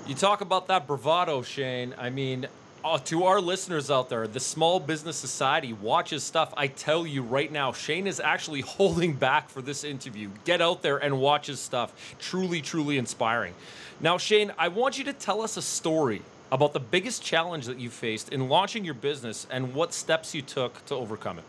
You 0.06 0.14
talk 0.14 0.40
about 0.40 0.68
that 0.68 0.86
bravado, 0.86 1.42
Shane. 1.42 1.94
I 1.96 2.10
mean, 2.10 2.48
uh, 2.88 2.98
to 2.98 3.24
our 3.24 3.40
listeners 3.40 3.90
out 3.90 4.08
there, 4.08 4.26
the 4.26 4.40
Small 4.40 4.80
Business 4.80 5.16
Society 5.16 5.72
watches 5.72 6.24
stuff. 6.24 6.52
I 6.56 6.68
tell 6.68 7.06
you 7.06 7.22
right 7.22 7.50
now, 7.52 7.72
Shane 7.72 8.06
is 8.06 8.18
actually 8.18 8.60
holding 8.76 9.12
back 9.12 9.50
for 9.50 9.60
this 9.60 9.84
interview. 9.84 10.30
Get 10.44 10.60
out 10.60 10.82
there 10.82 10.96
and 10.96 11.20
watch 11.20 11.46
his 11.46 11.60
stuff. 11.60 11.92
Truly, 12.18 12.60
truly 12.62 12.98
inspiring. 12.98 13.54
Now, 14.00 14.16
Shane, 14.16 14.52
I 14.58 14.68
want 14.68 14.96
you 14.96 15.04
to 15.04 15.12
tell 15.12 15.42
us 15.42 15.56
a 15.56 15.62
story 15.62 16.22
about 16.50 16.72
the 16.72 16.80
biggest 16.80 17.22
challenge 17.22 17.66
that 17.66 17.78
you 17.78 17.90
faced 17.90 18.30
in 18.30 18.48
launching 18.48 18.84
your 18.84 18.94
business 18.94 19.46
and 19.50 19.74
what 19.74 19.92
steps 19.92 20.34
you 20.34 20.40
took 20.40 20.84
to 20.86 20.94
overcome 20.94 21.38
it. 21.38 21.44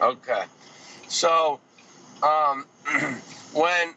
Okay. 0.00 0.44
So, 1.08 1.58
um, 2.22 2.66
when 3.52 3.94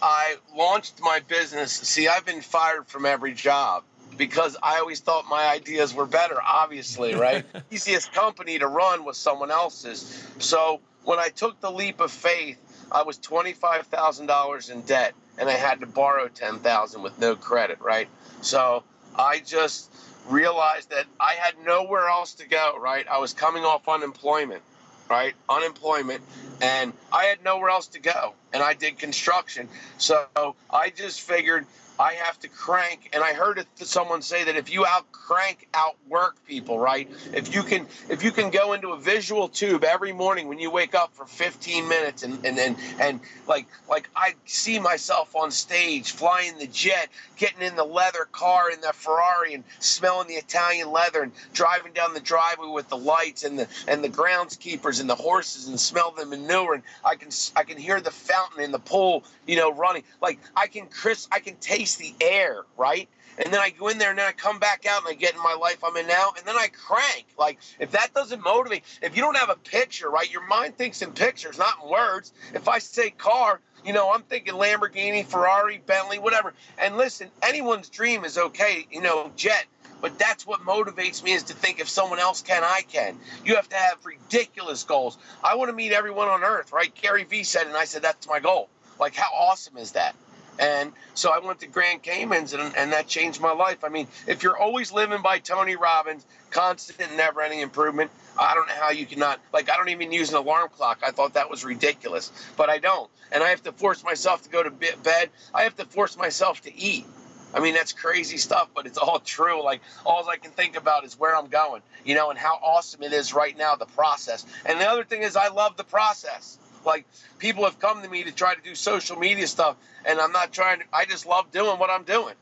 I 0.00 0.36
launched 0.56 1.00
my 1.00 1.20
business, 1.28 1.72
see, 1.72 2.08
I've 2.08 2.26
been 2.26 2.40
fired 2.40 2.88
from 2.88 3.06
every 3.06 3.34
job 3.34 3.84
because 4.26 4.56
I 4.62 4.78
always 4.78 5.00
thought 5.00 5.24
my 5.28 5.48
ideas 5.48 5.92
were 5.92 6.06
better, 6.06 6.38
obviously, 6.40 7.14
right? 7.14 7.44
Easiest 7.72 8.12
company 8.12 8.56
to 8.60 8.68
run 8.68 9.04
was 9.04 9.18
someone 9.18 9.50
else's. 9.50 10.24
So 10.38 10.80
when 11.02 11.18
I 11.18 11.30
took 11.30 11.60
the 11.60 11.72
leap 11.72 12.00
of 12.00 12.12
faith, 12.12 12.56
I 12.92 13.02
was 13.02 13.18
$25,000 13.18 14.70
in 14.70 14.82
debt 14.82 15.14
and 15.38 15.48
I 15.48 15.54
had 15.54 15.80
to 15.80 15.86
borrow 15.86 16.28
10,000 16.28 17.02
with 17.02 17.18
no 17.18 17.34
credit, 17.34 17.80
right? 17.80 18.08
So 18.42 18.84
I 19.18 19.40
just 19.40 19.92
realized 20.28 20.90
that 20.90 21.06
I 21.18 21.32
had 21.32 21.54
nowhere 21.66 22.06
else 22.08 22.34
to 22.34 22.48
go, 22.48 22.78
right? 22.78 23.04
I 23.10 23.18
was 23.18 23.32
coming 23.32 23.64
off 23.64 23.88
unemployment, 23.88 24.62
right? 25.10 25.34
Unemployment 25.48 26.22
and 26.60 26.92
I 27.12 27.24
had 27.24 27.42
nowhere 27.42 27.70
else 27.70 27.88
to 27.88 27.98
go 27.98 28.34
and 28.52 28.62
I 28.62 28.74
did 28.74 29.00
construction. 29.00 29.68
So 29.98 30.28
I 30.70 30.90
just 30.90 31.22
figured 31.22 31.66
I 32.02 32.14
have 32.14 32.38
to 32.40 32.48
crank. 32.48 33.10
And 33.12 33.22
I 33.22 33.32
heard 33.32 33.64
someone 33.76 34.22
say 34.22 34.42
that 34.44 34.56
if 34.56 34.72
you 34.72 34.84
out 34.84 35.10
crank, 35.12 35.68
outwork 35.72 36.44
people, 36.46 36.78
right? 36.78 37.08
If 37.32 37.54
you 37.54 37.62
can, 37.62 37.86
if 38.08 38.24
you 38.24 38.32
can 38.32 38.50
go 38.50 38.72
into 38.72 38.88
a 38.88 38.98
visual 38.98 39.48
tube 39.48 39.84
every 39.84 40.12
morning 40.12 40.48
when 40.48 40.58
you 40.58 40.68
wake 40.70 40.96
up 40.96 41.14
for 41.14 41.24
15 41.26 41.88
minutes, 41.88 42.24
and 42.24 42.44
and 42.44 42.58
and, 42.58 42.76
and 42.98 43.20
like 43.46 43.66
like 43.88 44.10
I 44.16 44.34
see 44.46 44.80
myself 44.80 45.36
on 45.36 45.52
stage 45.52 46.10
flying 46.10 46.58
the 46.58 46.66
jet, 46.66 47.08
getting 47.36 47.62
in 47.62 47.76
the 47.76 47.84
leather 47.84 48.26
car 48.32 48.70
in 48.70 48.80
the 48.80 48.92
Ferrari, 48.92 49.54
and 49.54 49.62
smelling 49.78 50.26
the 50.26 50.34
Italian 50.34 50.90
leather, 50.90 51.22
and 51.22 51.32
driving 51.52 51.92
down 51.92 52.14
the 52.14 52.20
driveway 52.20 52.68
with 52.68 52.88
the 52.88 52.96
lights 52.96 53.44
and 53.44 53.56
the 53.56 53.68
and 53.86 54.02
the 54.02 54.08
groundskeepers 54.08 55.00
and 55.00 55.08
the 55.08 55.14
horses, 55.14 55.68
and 55.68 55.78
smell 55.78 56.10
the 56.10 56.26
manure, 56.26 56.74
and 56.74 56.82
I 57.04 57.14
can 57.14 57.28
I 57.54 57.62
can 57.62 57.78
hear 57.78 58.00
the 58.00 58.10
fountain 58.10 58.60
in 58.60 58.72
the 58.72 58.80
pool, 58.80 59.22
you 59.46 59.54
know, 59.54 59.72
running. 59.72 60.02
Like 60.20 60.40
I 60.56 60.66
can 60.66 60.86
Chris, 60.88 61.28
I 61.30 61.38
can 61.38 61.54
taste 61.56 61.91
the 61.96 62.14
air, 62.20 62.62
right? 62.76 63.08
And 63.38 63.52
then 63.52 63.60
I 63.60 63.70
go 63.70 63.88
in 63.88 63.98
there 63.98 64.10
and 64.10 64.18
then 64.18 64.26
I 64.26 64.32
come 64.32 64.58
back 64.58 64.84
out 64.86 65.00
and 65.00 65.08
I 65.08 65.14
get 65.14 65.34
in 65.34 65.42
my 65.42 65.54
life 65.54 65.82
I'm 65.82 65.96
in 65.96 66.06
now, 66.06 66.32
and 66.36 66.46
then 66.46 66.56
I 66.56 66.68
crank. 66.68 67.26
Like, 67.38 67.58
if 67.78 67.92
that 67.92 68.12
doesn't 68.14 68.42
motivate, 68.42 68.84
if 69.00 69.16
you 69.16 69.22
don't 69.22 69.36
have 69.36 69.48
a 69.50 69.56
picture, 69.56 70.10
right? 70.10 70.30
Your 70.30 70.46
mind 70.46 70.76
thinks 70.76 71.02
in 71.02 71.12
pictures, 71.12 71.58
not 71.58 71.74
in 71.82 71.90
words. 71.90 72.32
If 72.54 72.68
I 72.68 72.78
say 72.78 73.10
car, 73.10 73.60
you 73.84 73.92
know, 73.92 74.12
I'm 74.12 74.22
thinking 74.22 74.54
Lamborghini, 74.54 75.24
Ferrari, 75.24 75.82
Bentley, 75.84 76.18
whatever. 76.18 76.52
And 76.78 76.96
listen, 76.96 77.30
anyone's 77.42 77.88
dream 77.88 78.24
is 78.24 78.38
okay, 78.38 78.86
you 78.90 79.00
know, 79.00 79.32
jet. 79.36 79.64
But 80.00 80.18
that's 80.18 80.44
what 80.46 80.60
motivates 80.60 81.22
me 81.22 81.32
is 81.32 81.44
to 81.44 81.54
think 81.54 81.80
if 81.80 81.88
someone 81.88 82.18
else 82.18 82.42
can, 82.42 82.62
I 82.64 82.82
can. 82.82 83.16
You 83.44 83.54
have 83.54 83.68
to 83.68 83.76
have 83.76 84.04
ridiculous 84.04 84.82
goals. 84.82 85.16
I 85.44 85.54
want 85.54 85.70
to 85.70 85.76
meet 85.76 85.92
everyone 85.92 86.28
on 86.28 86.42
earth, 86.42 86.72
right? 86.72 86.92
Gary 86.94 87.24
Vee 87.24 87.44
said, 87.44 87.68
and 87.68 87.76
I 87.76 87.84
said, 87.84 88.02
that's 88.02 88.26
my 88.28 88.40
goal. 88.40 88.68
Like, 88.98 89.14
how 89.14 89.30
awesome 89.32 89.78
is 89.78 89.92
that? 89.92 90.16
And 90.58 90.92
so 91.14 91.32
I 91.32 91.38
went 91.38 91.60
to 91.60 91.66
Grand 91.66 92.02
Caymans, 92.02 92.52
and, 92.52 92.76
and 92.76 92.92
that 92.92 93.06
changed 93.06 93.40
my 93.40 93.52
life. 93.52 93.84
I 93.84 93.88
mean, 93.88 94.06
if 94.26 94.42
you're 94.42 94.56
always 94.56 94.92
living 94.92 95.22
by 95.22 95.38
Tony 95.38 95.76
Robbins, 95.76 96.24
constant, 96.50 97.00
and 97.00 97.16
never 97.16 97.40
ending 97.40 97.60
improvement, 97.60 98.10
I 98.38 98.54
don't 98.54 98.68
know 98.68 98.74
how 98.74 98.90
you 98.90 99.06
cannot. 99.06 99.40
Like, 99.52 99.70
I 99.70 99.76
don't 99.76 99.88
even 99.88 100.12
use 100.12 100.30
an 100.30 100.36
alarm 100.36 100.68
clock. 100.68 101.00
I 101.02 101.10
thought 101.10 101.34
that 101.34 101.50
was 101.50 101.64
ridiculous, 101.64 102.32
but 102.56 102.70
I 102.70 102.78
don't. 102.78 103.10
And 103.30 103.42
I 103.42 103.48
have 103.48 103.62
to 103.64 103.72
force 103.72 104.04
myself 104.04 104.42
to 104.42 104.50
go 104.50 104.62
to 104.62 104.70
bed. 104.70 105.30
I 105.54 105.62
have 105.62 105.76
to 105.76 105.84
force 105.86 106.16
myself 106.16 106.60
to 106.62 106.74
eat. 106.74 107.06
I 107.54 107.60
mean, 107.60 107.74
that's 107.74 107.92
crazy 107.92 108.38
stuff, 108.38 108.68
but 108.74 108.86
it's 108.86 108.98
all 108.98 109.18
true. 109.20 109.62
Like, 109.62 109.82
all 110.06 110.26
I 110.28 110.36
can 110.36 110.52
think 110.52 110.76
about 110.76 111.04
is 111.04 111.18
where 111.18 111.36
I'm 111.36 111.48
going, 111.48 111.82
you 112.04 112.14
know, 112.14 112.30
and 112.30 112.38
how 112.38 112.58
awesome 112.62 113.02
it 113.02 113.12
is 113.12 113.34
right 113.34 113.56
now, 113.56 113.74
the 113.76 113.86
process. 113.86 114.46
And 114.64 114.80
the 114.80 114.86
other 114.86 115.04
thing 115.04 115.22
is, 115.22 115.36
I 115.36 115.48
love 115.48 115.76
the 115.76 115.84
process. 115.84 116.58
Like 116.84 117.06
people 117.38 117.64
have 117.64 117.78
come 117.78 118.02
to 118.02 118.08
me 118.08 118.24
to 118.24 118.32
try 118.32 118.54
to 118.54 118.60
do 118.60 118.74
social 118.74 119.16
media 119.16 119.46
stuff, 119.46 119.76
and 120.04 120.20
I'm 120.20 120.32
not 120.32 120.52
trying 120.52 120.80
to. 120.80 120.84
I 120.92 121.04
just 121.04 121.26
love 121.26 121.50
doing 121.50 121.78
what 121.78 121.90
I'm 121.90 122.04
doing. 122.04 122.34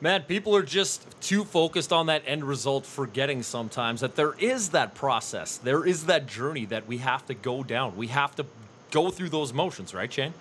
Man, 0.00 0.22
people 0.22 0.56
are 0.56 0.64
just 0.64 1.06
too 1.20 1.44
focused 1.44 1.92
on 1.92 2.06
that 2.06 2.24
end 2.26 2.42
result, 2.42 2.84
forgetting 2.84 3.44
sometimes 3.44 4.00
that 4.00 4.16
there 4.16 4.34
is 4.34 4.70
that 4.70 4.96
process. 4.96 5.58
There 5.58 5.86
is 5.86 6.06
that 6.06 6.26
journey 6.26 6.64
that 6.66 6.88
we 6.88 6.98
have 6.98 7.24
to 7.26 7.34
go 7.34 7.62
down. 7.62 7.96
We 7.96 8.08
have 8.08 8.34
to 8.34 8.46
go 8.90 9.10
through 9.10 9.28
those 9.28 9.52
motions, 9.52 9.94
right, 9.94 10.12
Shane? 10.12 10.34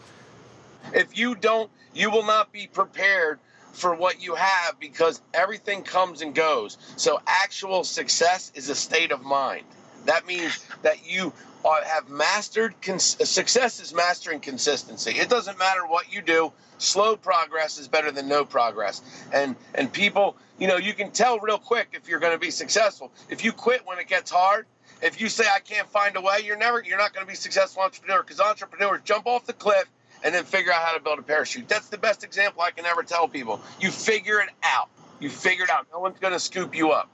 If 0.96 1.16
you 1.16 1.36
don't, 1.36 1.70
you 1.94 2.10
will 2.10 2.26
not 2.26 2.52
be 2.52 2.66
prepared 2.66 3.38
for 3.72 3.94
what 3.94 4.22
you 4.22 4.34
have 4.34 4.80
because 4.80 5.22
everything 5.34 5.84
comes 5.84 6.24
and 6.24 6.34
goes. 6.34 6.80
So, 6.98 7.22
actual 7.28 7.84
success 7.84 8.52
is 8.56 8.70
a 8.70 8.76
state 8.76 9.12
of 9.12 9.22
mind. 9.24 9.66
That 10.06 10.26
means 10.26 10.66
that 10.82 11.06
you 11.08 11.34
have 11.64 12.10
mastered 12.10 12.76
success 13.00 13.80
is 13.80 13.94
mastering 13.94 14.40
consistency. 14.40 15.12
It 15.12 15.30
doesn't 15.30 15.58
matter 15.58 15.86
what 15.86 16.12
you 16.12 16.22
do. 16.22 16.52
Slow 16.78 17.16
progress 17.16 17.78
is 17.78 17.88
better 17.88 18.12
than 18.12 18.28
no 18.28 18.46
progress. 18.46 19.02
And 19.32 19.56
and 19.76 19.92
people, 19.92 20.36
you 20.58 20.68
know, 20.68 20.78
you 20.78 20.94
can 20.94 21.12
tell 21.12 21.40
real 21.40 21.60
quick 21.60 21.90
if 21.94 22.08
you're 22.08 22.20
going 22.20 22.34
to 22.34 22.40
be 22.40 22.52
successful. 22.52 23.12
If 23.30 23.44
you 23.44 23.52
quit 23.52 23.86
when 23.86 24.00
it 24.00 24.08
gets 24.08 24.32
hard, 24.32 24.66
if 25.02 25.22
you 25.22 25.30
say 25.30 25.46
I 25.54 25.60
can't 25.60 25.88
find 25.90 26.16
a 26.16 26.22
way, 26.22 26.40
you're 26.44 26.58
never 26.58 26.84
you're 26.84 26.98
not 26.98 27.14
going 27.14 27.26
to 27.26 27.30
be 27.30 27.36
successful 27.36 27.84
entrepreneur 27.84 28.24
because 28.24 28.40
entrepreneurs 28.40 29.02
jump 29.04 29.28
off 29.28 29.46
the 29.46 29.54
cliff 29.54 29.90
and 30.24 30.34
then 30.34 30.44
figure 30.44 30.72
out 30.72 30.82
how 30.82 30.94
to 30.94 31.00
build 31.00 31.20
a 31.20 31.24
parachute. 31.24 31.68
That's 31.68 31.90
the 31.90 31.98
best 31.98 32.24
example 32.24 32.62
I 32.62 32.72
can 32.72 32.86
ever 32.86 33.04
tell 33.04 33.28
people. 33.28 33.62
You 33.80 33.92
figure 33.92 34.40
it 34.40 34.50
out. 34.64 34.90
You 35.20 35.30
figure 35.30 35.66
it 35.66 35.70
out. 35.70 35.88
No 35.92 36.00
one's 36.00 36.20
going 36.20 36.34
to 36.34 36.40
scoop 36.40 36.76
you 36.76 36.92
up. 36.92 37.10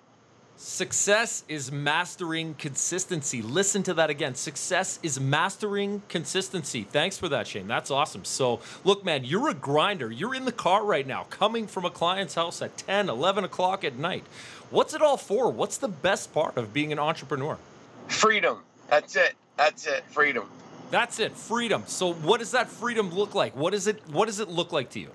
Success 0.59 1.43
is 1.47 1.71
mastering 1.71 2.55
consistency. 2.55 3.43
Listen 3.43 3.83
to 3.83 3.93
that 3.93 4.09
again. 4.09 4.33
Success 4.33 4.97
is 5.03 5.19
mastering 5.19 6.01
consistency. 6.09 6.81
Thanks 6.81 7.15
for 7.15 7.29
that, 7.29 7.45
Shane. 7.45 7.67
That's 7.67 7.91
awesome. 7.91 8.25
So, 8.25 8.59
look, 8.83 9.05
man, 9.05 9.23
you're 9.23 9.49
a 9.49 9.53
grinder. 9.53 10.11
You're 10.11 10.33
in 10.33 10.45
the 10.45 10.51
car 10.51 10.83
right 10.83 11.05
now, 11.05 11.25
coming 11.29 11.67
from 11.67 11.85
a 11.85 11.91
client's 11.91 12.33
house 12.33 12.59
at 12.63 12.75
10, 12.75 13.07
11 13.07 13.43
o'clock 13.43 13.83
at 13.83 13.99
night. 13.99 14.25
What's 14.71 14.95
it 14.95 15.01
all 15.03 15.17
for? 15.17 15.51
What's 15.51 15.77
the 15.77 15.87
best 15.87 16.33
part 16.33 16.57
of 16.57 16.73
being 16.73 16.91
an 16.91 16.97
entrepreneur? 16.97 17.59
Freedom. 18.07 18.63
That's 18.89 19.15
it. 19.15 19.35
That's 19.57 19.85
it. 19.85 20.05
Freedom. 20.09 20.49
That's 20.89 21.19
it. 21.19 21.33
Freedom. 21.33 21.83
So, 21.85 22.13
what 22.13 22.39
does 22.39 22.51
that 22.51 22.67
freedom 22.67 23.13
look 23.13 23.35
like? 23.35 23.55
What 23.55 23.75
is 23.75 23.85
it? 23.85 24.01
What 24.09 24.25
does 24.25 24.39
it 24.39 24.49
look 24.49 24.71
like 24.71 24.89
to 24.91 24.99
you? 24.99 25.11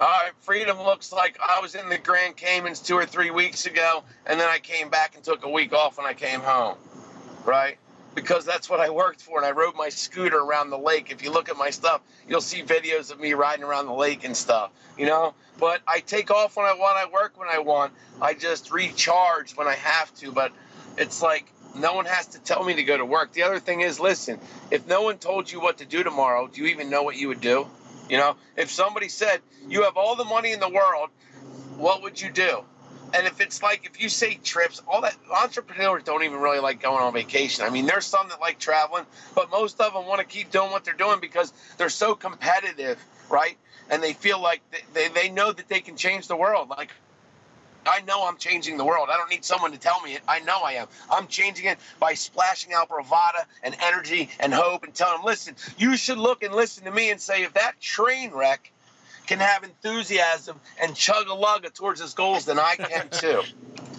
Uh, 0.00 0.20
freedom 0.42 0.78
looks 0.78 1.12
like 1.12 1.36
I 1.40 1.60
was 1.60 1.74
in 1.74 1.88
the 1.88 1.98
Grand 1.98 2.36
Caymans 2.36 2.80
two 2.80 2.94
or 2.94 3.04
three 3.04 3.30
weeks 3.30 3.66
ago, 3.66 4.04
and 4.26 4.38
then 4.38 4.48
I 4.48 4.58
came 4.60 4.90
back 4.90 5.16
and 5.16 5.24
took 5.24 5.44
a 5.44 5.50
week 5.50 5.72
off 5.72 5.98
when 5.98 6.06
I 6.06 6.14
came 6.14 6.40
home, 6.40 6.76
right? 7.44 7.78
Because 8.14 8.44
that's 8.44 8.70
what 8.70 8.78
I 8.78 8.90
worked 8.90 9.20
for, 9.20 9.38
and 9.38 9.46
I 9.46 9.50
rode 9.50 9.74
my 9.74 9.88
scooter 9.88 10.38
around 10.38 10.70
the 10.70 10.78
lake. 10.78 11.10
If 11.10 11.24
you 11.24 11.32
look 11.32 11.48
at 11.48 11.56
my 11.56 11.70
stuff, 11.70 12.00
you'll 12.28 12.40
see 12.40 12.62
videos 12.62 13.10
of 13.10 13.18
me 13.18 13.32
riding 13.34 13.64
around 13.64 13.86
the 13.86 13.92
lake 13.92 14.24
and 14.24 14.36
stuff, 14.36 14.70
you 14.96 15.06
know. 15.06 15.34
But 15.58 15.80
I 15.88 15.98
take 15.98 16.30
off 16.30 16.56
when 16.56 16.66
I 16.66 16.74
want. 16.74 16.96
I 16.96 17.10
work 17.12 17.36
when 17.36 17.48
I 17.48 17.58
want. 17.58 17.92
I 18.20 18.34
just 18.34 18.70
recharge 18.70 19.56
when 19.56 19.66
I 19.66 19.74
have 19.74 20.14
to. 20.16 20.30
But 20.30 20.52
it's 20.96 21.22
like 21.22 21.52
no 21.76 21.94
one 21.94 22.06
has 22.06 22.28
to 22.28 22.38
tell 22.38 22.64
me 22.64 22.74
to 22.74 22.84
go 22.84 22.96
to 22.96 23.04
work. 23.04 23.32
The 23.32 23.42
other 23.42 23.58
thing 23.58 23.80
is, 23.80 23.98
listen, 23.98 24.38
if 24.70 24.86
no 24.86 25.02
one 25.02 25.18
told 25.18 25.50
you 25.50 25.60
what 25.60 25.78
to 25.78 25.84
do 25.84 26.04
tomorrow, 26.04 26.46
do 26.46 26.62
you 26.62 26.68
even 26.68 26.88
know 26.90 27.02
what 27.02 27.16
you 27.16 27.28
would 27.28 27.40
do? 27.40 27.66
You 28.08 28.16
know, 28.16 28.36
if 28.56 28.70
somebody 28.70 29.08
said, 29.08 29.40
you 29.68 29.84
have 29.84 29.96
all 29.96 30.16
the 30.16 30.24
money 30.24 30.52
in 30.52 30.60
the 30.60 30.68
world, 30.68 31.10
what 31.76 32.02
would 32.02 32.20
you 32.20 32.30
do? 32.30 32.64
And 33.14 33.26
if 33.26 33.40
it's 33.40 33.62
like, 33.62 33.86
if 33.86 34.00
you 34.02 34.08
say 34.08 34.34
trips, 34.34 34.82
all 34.86 35.00
that 35.02 35.16
entrepreneurs 35.34 36.02
don't 36.02 36.22
even 36.24 36.40
really 36.40 36.58
like 36.60 36.82
going 36.82 37.02
on 37.02 37.12
vacation. 37.12 37.64
I 37.64 37.70
mean, 37.70 37.86
there's 37.86 38.04
some 38.04 38.28
that 38.28 38.40
like 38.40 38.58
traveling, 38.58 39.04
but 39.34 39.50
most 39.50 39.80
of 39.80 39.94
them 39.94 40.06
want 40.06 40.20
to 40.20 40.26
keep 40.26 40.50
doing 40.50 40.70
what 40.70 40.84
they're 40.84 40.94
doing 40.94 41.20
because 41.20 41.52
they're 41.78 41.88
so 41.88 42.14
competitive, 42.14 43.02
right? 43.30 43.56
And 43.90 44.02
they 44.02 44.12
feel 44.12 44.40
like 44.40 44.60
they, 44.92 45.08
they 45.08 45.30
know 45.30 45.52
that 45.52 45.68
they 45.68 45.80
can 45.80 45.96
change 45.96 46.28
the 46.28 46.36
world. 46.36 46.68
Like 46.68 46.90
I 47.86 48.00
know 48.02 48.26
I'm 48.26 48.36
changing 48.36 48.76
the 48.76 48.84
world. 48.84 49.08
I 49.10 49.16
don't 49.16 49.30
need 49.30 49.44
someone 49.44 49.72
to 49.72 49.78
tell 49.78 50.00
me 50.02 50.14
it. 50.14 50.22
I 50.28 50.40
know 50.40 50.60
I 50.60 50.72
am. 50.72 50.88
I'm 51.10 51.26
changing 51.26 51.66
it 51.66 51.78
by 51.98 52.14
splashing 52.14 52.72
out 52.72 52.88
bravada 52.88 53.44
and 53.62 53.76
energy 53.80 54.30
and 54.40 54.52
hope 54.52 54.84
and 54.84 54.94
telling 54.94 55.18
them, 55.18 55.24
listen, 55.24 55.56
you 55.78 55.96
should 55.96 56.18
look 56.18 56.42
and 56.42 56.54
listen 56.54 56.84
to 56.84 56.90
me 56.90 57.10
and 57.10 57.20
say, 57.20 57.42
if 57.42 57.54
that 57.54 57.80
train 57.80 58.32
wreck 58.32 58.70
can 59.26 59.38
have 59.40 59.62
enthusiasm 59.64 60.58
and 60.80 60.94
chug 60.94 61.28
a 61.28 61.34
lug 61.34 61.66
towards 61.74 62.00
his 62.00 62.14
goals, 62.14 62.44
then 62.46 62.58
I 62.58 62.76
can 62.76 63.08
too. 63.10 63.42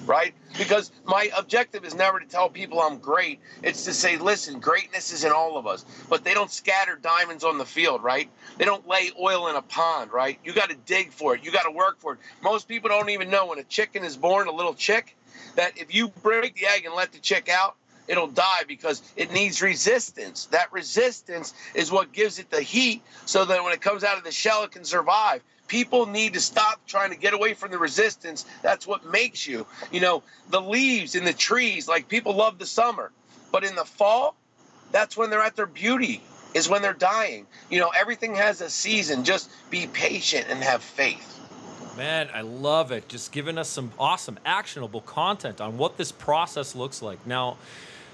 right? 0.10 0.34
Because 0.58 0.92
my 1.06 1.30
objective 1.38 1.86
is 1.86 1.94
never 1.94 2.20
to 2.20 2.26
tell 2.26 2.50
people 2.50 2.82
I'm 2.82 2.98
great. 2.98 3.40
It's 3.62 3.86
to 3.86 3.94
say, 3.94 4.18
listen, 4.18 4.60
greatness 4.60 5.14
is 5.14 5.24
in 5.24 5.32
all 5.32 5.56
of 5.56 5.68
us. 5.68 5.86
But 6.10 6.24
they 6.24 6.34
don't 6.34 6.50
scatter 6.50 6.96
diamonds 7.00 7.44
on 7.44 7.60
the 7.60 7.66
field, 7.66 8.02
right? 8.04 8.28
They 8.58 8.66
don't 8.66 8.88
lay 8.88 9.12
oil 9.22 9.48
in 9.50 9.56
a 9.56 9.62
pond, 9.62 10.12
right? 10.12 10.40
You 10.44 10.52
got 10.52 10.72
to 10.72 10.76
dig 10.76 11.12
for 11.14 11.36
it. 11.36 11.46
You 11.46 11.52
got 11.52 11.64
to 11.64 11.72
work 11.72 12.00
for 12.00 12.14
it. 12.14 12.20
Most 12.42 12.68
people 12.68 12.90
don't 12.90 13.12
even 13.12 13.30
know 13.30 13.46
when 13.46 13.60
a 13.60 13.64
chicken 13.64 14.04
is 14.04 14.18
born, 14.18 14.48
a 14.48 14.52
little 14.52 14.74
chick, 14.74 15.16
that 15.56 15.78
if 15.78 15.94
you 15.94 16.10
break 16.24 16.56
the 16.56 16.66
egg 16.66 16.86
and 16.86 16.96
let 16.96 17.12
the 17.12 17.20
chick 17.20 17.48
out, 17.48 17.76
it'll 18.08 18.28
die 18.28 18.64
because 18.68 19.04
it 19.16 19.32
needs 19.32 19.62
resistance. 19.62 20.46
That 20.48 20.74
resistance 20.74 21.54
is 21.76 21.92
what 21.92 22.12
gives 22.12 22.40
it 22.40 22.50
the 22.50 22.64
heat 22.64 23.04
so 23.26 23.46
that 23.46 23.64
when 23.64 23.74
it 23.74 23.82
comes 23.82 24.04
out 24.04 24.18
of 24.18 24.24
the 24.24 24.32
shell, 24.32 24.64
it 24.64 24.72
can 24.72 24.84
survive. 24.84 25.44
People 25.70 26.08
need 26.08 26.34
to 26.34 26.42
stop 26.42 26.82
trying 26.86 27.12
to 27.12 27.16
get 27.16 27.34
away 27.34 27.54
from 27.54 27.72
the 27.72 27.78
resistance. 27.78 28.46
That's 28.62 28.86
what 28.86 29.06
makes 29.06 29.48
you. 29.48 29.66
You 29.92 30.02
know, 30.02 30.24
the 30.50 30.60
leaves 30.60 31.16
in 31.16 31.24
the 31.24 31.32
trees, 31.32 31.88
like 31.88 32.10
people 32.10 32.36
love 32.36 32.60
the 32.60 32.66
summer, 32.66 33.12
but 33.52 33.64
in 33.64 33.76
the 33.76 33.86
fall, 33.86 34.36
that's 34.92 35.16
when 35.16 35.30
they're 35.30 35.42
at 35.42 35.56
their 35.56 35.68
beauty, 35.68 36.22
is 36.54 36.68
when 36.68 36.82
they're 36.82 36.94
dying. 36.94 37.46
You 37.70 37.80
know, 37.80 37.90
everything 37.90 38.36
has 38.36 38.60
a 38.62 38.70
season. 38.70 39.24
Just 39.24 39.50
be 39.70 39.88
patient 39.88 40.48
and 40.50 40.62
have 40.64 40.84
faith. 40.84 41.38
Man, 41.96 42.30
I 42.34 42.42
love 42.42 42.92
it. 42.92 43.08
Just 43.08 43.32
giving 43.32 43.58
us 43.58 43.70
some 43.70 43.92
awesome, 44.00 44.40
actionable 44.46 45.02
content 45.02 45.62
on 45.62 45.78
what 45.78 45.98
this 45.98 46.12
process 46.12 46.76
looks 46.76 47.02
like. 47.02 47.28
Now, 47.28 47.58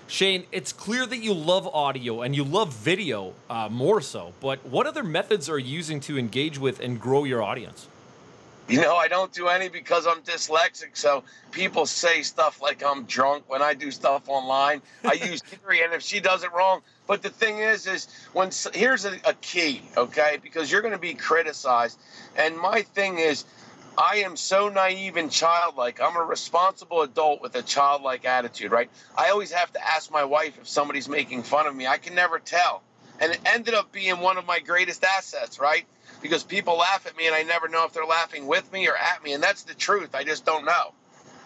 Shane, 0.08 0.46
it's 0.52 0.72
clear 0.72 1.06
that 1.06 1.18
you 1.18 1.34
love 1.34 1.68
audio 1.68 2.22
and 2.22 2.36
you 2.36 2.44
love 2.44 2.72
video 2.74 3.34
uh, 3.50 3.70
more 3.72 4.02
so, 4.02 4.34
but 4.40 4.64
what 4.66 4.86
other 4.86 5.04
methods 5.04 5.50
are 5.50 5.58
you 5.58 5.76
using 5.76 6.00
to 6.02 6.20
engage 6.20 6.60
with 6.60 6.80
and 6.80 7.00
grow 7.02 7.24
your 7.24 7.42
audience? 7.42 7.88
You 8.68 8.82
know, 8.82 8.96
I 8.96 9.08
don't 9.08 9.32
do 9.32 9.48
any 9.48 9.70
because 9.70 10.08
I'm 10.08 10.22
dyslexic. 10.22 10.96
So 10.96 11.24
people 11.52 11.86
say 11.86 12.22
stuff 12.24 12.62
like 12.62 12.84
I'm 12.84 13.04
drunk 13.06 13.44
when 13.48 13.62
I 13.62 13.74
do 13.74 13.92
stuff 13.92 14.28
online. 14.28 14.82
I 15.04 15.14
use 15.30 15.42
Siri, 15.46 15.84
and 15.84 15.94
if 15.94 16.02
she 16.02 16.20
does 16.20 16.44
it 16.44 16.52
wrong, 16.52 16.82
but 17.08 17.22
the 17.22 17.30
thing 17.30 17.60
is, 17.60 17.86
is 17.86 18.08
when 18.34 18.50
here's 18.74 19.06
a, 19.06 19.20
a 19.26 19.34
key, 19.42 19.84
okay? 19.98 20.40
Because 20.42 20.72
you're 20.72 20.82
going 20.82 20.94
to 20.94 21.00
be 21.00 21.14
criticized, 21.14 22.00
and 22.36 22.58
my 22.58 22.82
thing 22.82 23.20
is, 23.20 23.46
I 23.98 24.18
am 24.18 24.36
so 24.36 24.70
naive 24.70 25.16
and 25.16 25.32
childlike. 25.32 26.02
I'm 26.02 26.18
a 26.18 26.24
responsible 26.24 27.02
adult 27.02 27.42
with 27.42 27.56
a 27.56 27.62
childlike 27.62 28.26
attitude, 28.26 28.72
right? 28.72 28.90
I 29.18 29.30
always 29.30 29.52
have 29.52 29.72
to 29.74 29.86
ask 29.86 30.12
my 30.12 30.26
wife 30.26 30.58
if 30.60 30.68
somebody's 30.68 31.08
making 31.08 31.44
fun 31.44 31.66
of 31.66 31.76
me. 31.76 31.88
I 31.88 31.98
can 31.98 32.16
never 32.16 32.40
tell. 32.40 32.82
And 33.20 33.32
it 33.32 33.40
ended 33.46 33.74
up 33.74 33.92
being 33.94 34.20
one 34.20 34.38
of 34.38 34.46
my 34.46 34.60
greatest 34.60 35.04
assets, 35.04 35.60
right? 35.60 35.86
Because 36.22 36.44
people 36.44 36.78
laugh 36.78 37.06
at 37.06 37.16
me 37.16 37.28
and 37.28 37.36
I 37.36 37.44
never 37.44 37.70
know 37.70 37.86
if 37.86 37.94
they're 37.94 38.06
laughing 38.06 38.48
with 38.48 38.72
me 38.74 38.88
or 38.88 38.96
at 38.96 39.24
me. 39.24 39.34
And 39.34 39.42
that's 39.42 39.64
the 39.64 39.74
truth. 39.74 40.14
I 40.14 40.26
just 40.26 40.46
don't 40.46 40.66
know. 40.66 40.94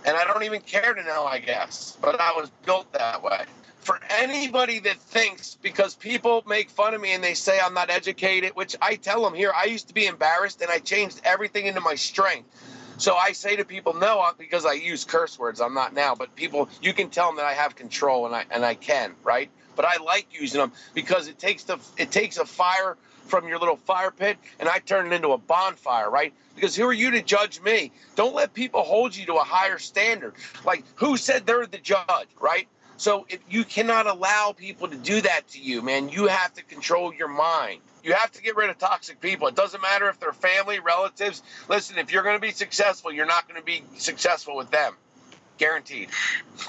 And 0.05 0.17
I 0.17 0.23
don't 0.23 0.43
even 0.43 0.61
care 0.61 0.93
to 0.93 1.03
know, 1.03 1.25
I 1.25 1.39
guess. 1.39 1.97
But 2.01 2.19
I 2.19 2.31
was 2.31 2.49
built 2.65 2.91
that 2.93 3.21
way 3.21 3.45
for 3.79 3.99
anybody 4.09 4.79
that 4.79 4.97
thinks 4.97 5.57
because 5.61 5.95
people 5.95 6.43
make 6.47 6.69
fun 6.69 6.93
of 6.93 7.01
me 7.01 7.13
and 7.13 7.23
they 7.23 7.33
say 7.33 7.59
I'm 7.59 7.73
not 7.73 7.89
educated, 7.89 8.55
which 8.55 8.75
I 8.81 8.95
tell 8.95 9.23
them 9.23 9.33
here, 9.33 9.51
I 9.55 9.65
used 9.65 9.87
to 9.87 9.93
be 9.93 10.05
embarrassed 10.05 10.61
and 10.61 10.69
I 10.69 10.79
changed 10.79 11.21
everything 11.23 11.65
into 11.65 11.81
my 11.81 11.95
strength. 11.95 12.49
So 12.97 13.15
I 13.15 13.31
say 13.31 13.55
to 13.55 13.63
people, 13.63 13.93
no, 13.93 14.29
because 14.37 14.65
I 14.65 14.73
use 14.73 15.05
curse 15.05 15.39
words. 15.39 15.61
I'm 15.61 15.73
not 15.73 15.93
now, 15.93 16.15
but 16.15 16.35
people, 16.35 16.67
you 16.81 16.93
can 16.93 17.09
tell 17.09 17.27
them 17.27 17.37
that 17.37 17.45
I 17.45 17.53
have 17.53 17.75
control 17.75 18.25
and 18.25 18.35
I 18.35 18.45
and 18.51 18.65
I 18.65 18.75
can, 18.75 19.15
right? 19.23 19.49
But 19.77 19.85
I 19.85 20.03
like 20.03 20.27
using 20.31 20.59
them 20.59 20.73
because 20.93 21.29
it 21.29 21.39
takes 21.39 21.63
the 21.63 21.77
it 21.97 22.11
takes 22.11 22.37
a 22.37 22.45
fire 22.45 22.97
from 23.27 23.47
your 23.47 23.59
little 23.59 23.77
fire 23.77 24.11
pit 24.11 24.37
and 24.59 24.67
I 24.67 24.79
turn 24.79 25.07
it 25.07 25.13
into 25.13 25.29
a 25.29 25.37
bonfire, 25.37 26.09
right? 26.09 26.33
Because 26.55 26.75
who 26.75 26.85
are 26.87 26.93
you 26.93 27.11
to 27.11 27.21
judge 27.21 27.61
me? 27.61 27.93
Don't 28.15 28.35
let 28.35 28.53
people 28.53 28.83
hold 28.83 29.15
you 29.15 29.25
to 29.27 29.35
a 29.35 29.43
higher 29.45 29.77
standard. 29.79 30.33
Like 30.65 30.83
who 30.95 31.15
said 31.15 31.45
they're 31.45 31.65
the 31.65 31.77
judge, 31.77 32.27
right? 32.41 32.67
So 32.99 33.25
if 33.29 33.39
you 33.49 33.63
cannot 33.63 34.07
allow 34.07 34.53
people 34.55 34.89
to 34.89 34.97
do 34.97 35.21
that 35.21 35.47
to 35.51 35.59
you, 35.59 35.81
man, 35.81 36.09
you 36.09 36.27
have 36.27 36.53
to 36.55 36.63
control 36.63 37.13
your 37.13 37.29
mind. 37.29 37.79
You 38.03 38.11
have 38.11 38.29
to 38.33 38.41
get 38.41 38.57
rid 38.57 38.69
of 38.69 38.77
toxic 38.77 39.21
people. 39.21 39.47
It 39.47 39.55
doesn't 39.55 39.81
matter 39.81 40.09
if 40.09 40.19
they're 40.19 40.33
family, 40.33 40.79
relatives. 40.81 41.41
Listen, 41.69 41.97
if 41.97 42.11
you're 42.11 42.23
going 42.23 42.35
to 42.35 42.41
be 42.41 42.51
successful, 42.51 43.13
you're 43.13 43.25
not 43.25 43.47
going 43.47 43.59
to 43.59 43.65
be 43.65 43.83
successful 43.97 44.57
with 44.57 44.69
them. 44.69 44.95
Guaranteed. 45.57 46.09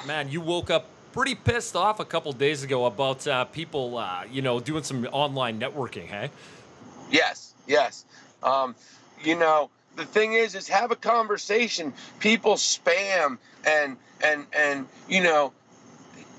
Man, 0.06 0.30
you 0.30 0.40
woke 0.40 0.70
up 0.70 0.86
pretty 1.12 1.34
pissed 1.34 1.74
off 1.74 1.98
a 1.98 2.04
couple 2.04 2.32
days 2.32 2.62
ago 2.62 2.84
about 2.86 3.26
uh, 3.26 3.44
people, 3.46 3.98
uh, 3.98 4.22
you 4.30 4.40
know, 4.40 4.60
doing 4.60 4.84
some 4.84 5.04
online 5.06 5.58
networking, 5.58 6.06
hey? 6.06 6.30
Yes, 7.10 7.54
yes. 7.66 8.04
Um, 8.44 8.76
you 9.24 9.36
know, 9.36 9.68
the 9.96 10.04
thing 10.04 10.34
is, 10.34 10.54
is 10.54 10.68
have 10.68 10.92
a 10.92 10.96
conversation. 10.96 11.92
People 12.20 12.54
spam 12.54 13.38
and 13.66 13.96
and 14.22 14.46
and 14.52 14.86
you 15.08 15.22
know 15.22 15.52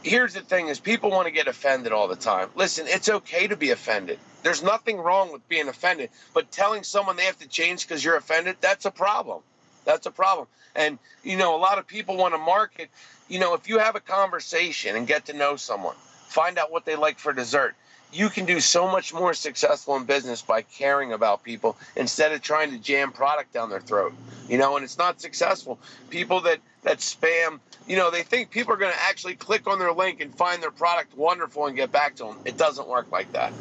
here's 0.03 0.33
the 0.33 0.41
thing 0.41 0.67
is 0.67 0.79
people 0.79 1.09
want 1.11 1.25
to 1.25 1.31
get 1.31 1.47
offended 1.47 1.91
all 1.91 2.07
the 2.07 2.15
time. 2.15 2.49
Listen 2.55 2.85
it's 2.87 3.09
okay 3.09 3.47
to 3.47 3.55
be 3.55 3.71
offended. 3.71 4.19
There's 4.43 4.63
nothing 4.63 4.97
wrong 4.97 5.31
with 5.31 5.47
being 5.47 5.67
offended 5.67 6.09
but 6.33 6.51
telling 6.51 6.83
someone 6.83 7.15
they 7.15 7.25
have 7.25 7.39
to 7.39 7.47
change 7.47 7.87
because 7.87 8.03
you're 8.03 8.17
offended 8.17 8.57
that's 8.61 8.85
a 8.85 8.91
problem. 8.91 9.41
That's 9.85 10.05
a 10.05 10.11
problem. 10.11 10.47
And 10.75 10.99
you 11.23 11.37
know 11.37 11.55
a 11.55 11.59
lot 11.59 11.77
of 11.77 11.87
people 11.87 12.17
want 12.17 12.33
to 12.33 12.37
market 12.37 12.89
you 13.29 13.39
know 13.39 13.53
if 13.53 13.67
you 13.67 13.79
have 13.79 13.95
a 13.95 13.99
conversation 13.99 14.95
and 14.95 15.07
get 15.07 15.25
to 15.25 15.33
know 15.33 15.55
someone 15.55 15.95
find 16.27 16.57
out 16.57 16.71
what 16.71 16.85
they 16.85 16.95
like 16.95 17.19
for 17.19 17.33
dessert 17.33 17.75
you 18.13 18.29
can 18.29 18.45
do 18.45 18.59
so 18.59 18.87
much 18.89 19.13
more 19.13 19.33
successful 19.33 19.95
in 19.95 20.05
business 20.05 20.41
by 20.41 20.61
caring 20.61 21.13
about 21.13 21.43
people 21.43 21.77
instead 21.95 22.31
of 22.31 22.41
trying 22.41 22.71
to 22.71 22.77
jam 22.77 23.11
product 23.11 23.53
down 23.53 23.69
their 23.69 23.81
throat 23.81 24.13
you 24.47 24.57
know 24.57 24.75
and 24.75 24.83
it's 24.83 24.97
not 24.97 25.21
successful. 25.21 25.79
People 26.09 26.41
that 26.41 26.59
that 26.83 26.99
spam 26.99 27.59
you 27.87 27.95
know 27.95 28.11
they 28.11 28.23
think 28.23 28.49
people 28.49 28.73
are 28.73 28.77
going 28.77 28.93
to 28.93 29.03
actually 29.03 29.35
click 29.35 29.67
on 29.67 29.79
their 29.79 29.91
link 29.91 30.21
and 30.21 30.35
find 30.35 30.61
their 30.61 30.71
product 30.71 31.15
wonderful 31.17 31.67
and 31.67 31.75
get 31.75 31.91
back 31.91 32.15
to 32.15 32.23
them 32.23 32.37
it 32.45 32.57
doesn't 32.57 32.87
work 32.87 33.11
like 33.11 33.31
that 33.33 33.53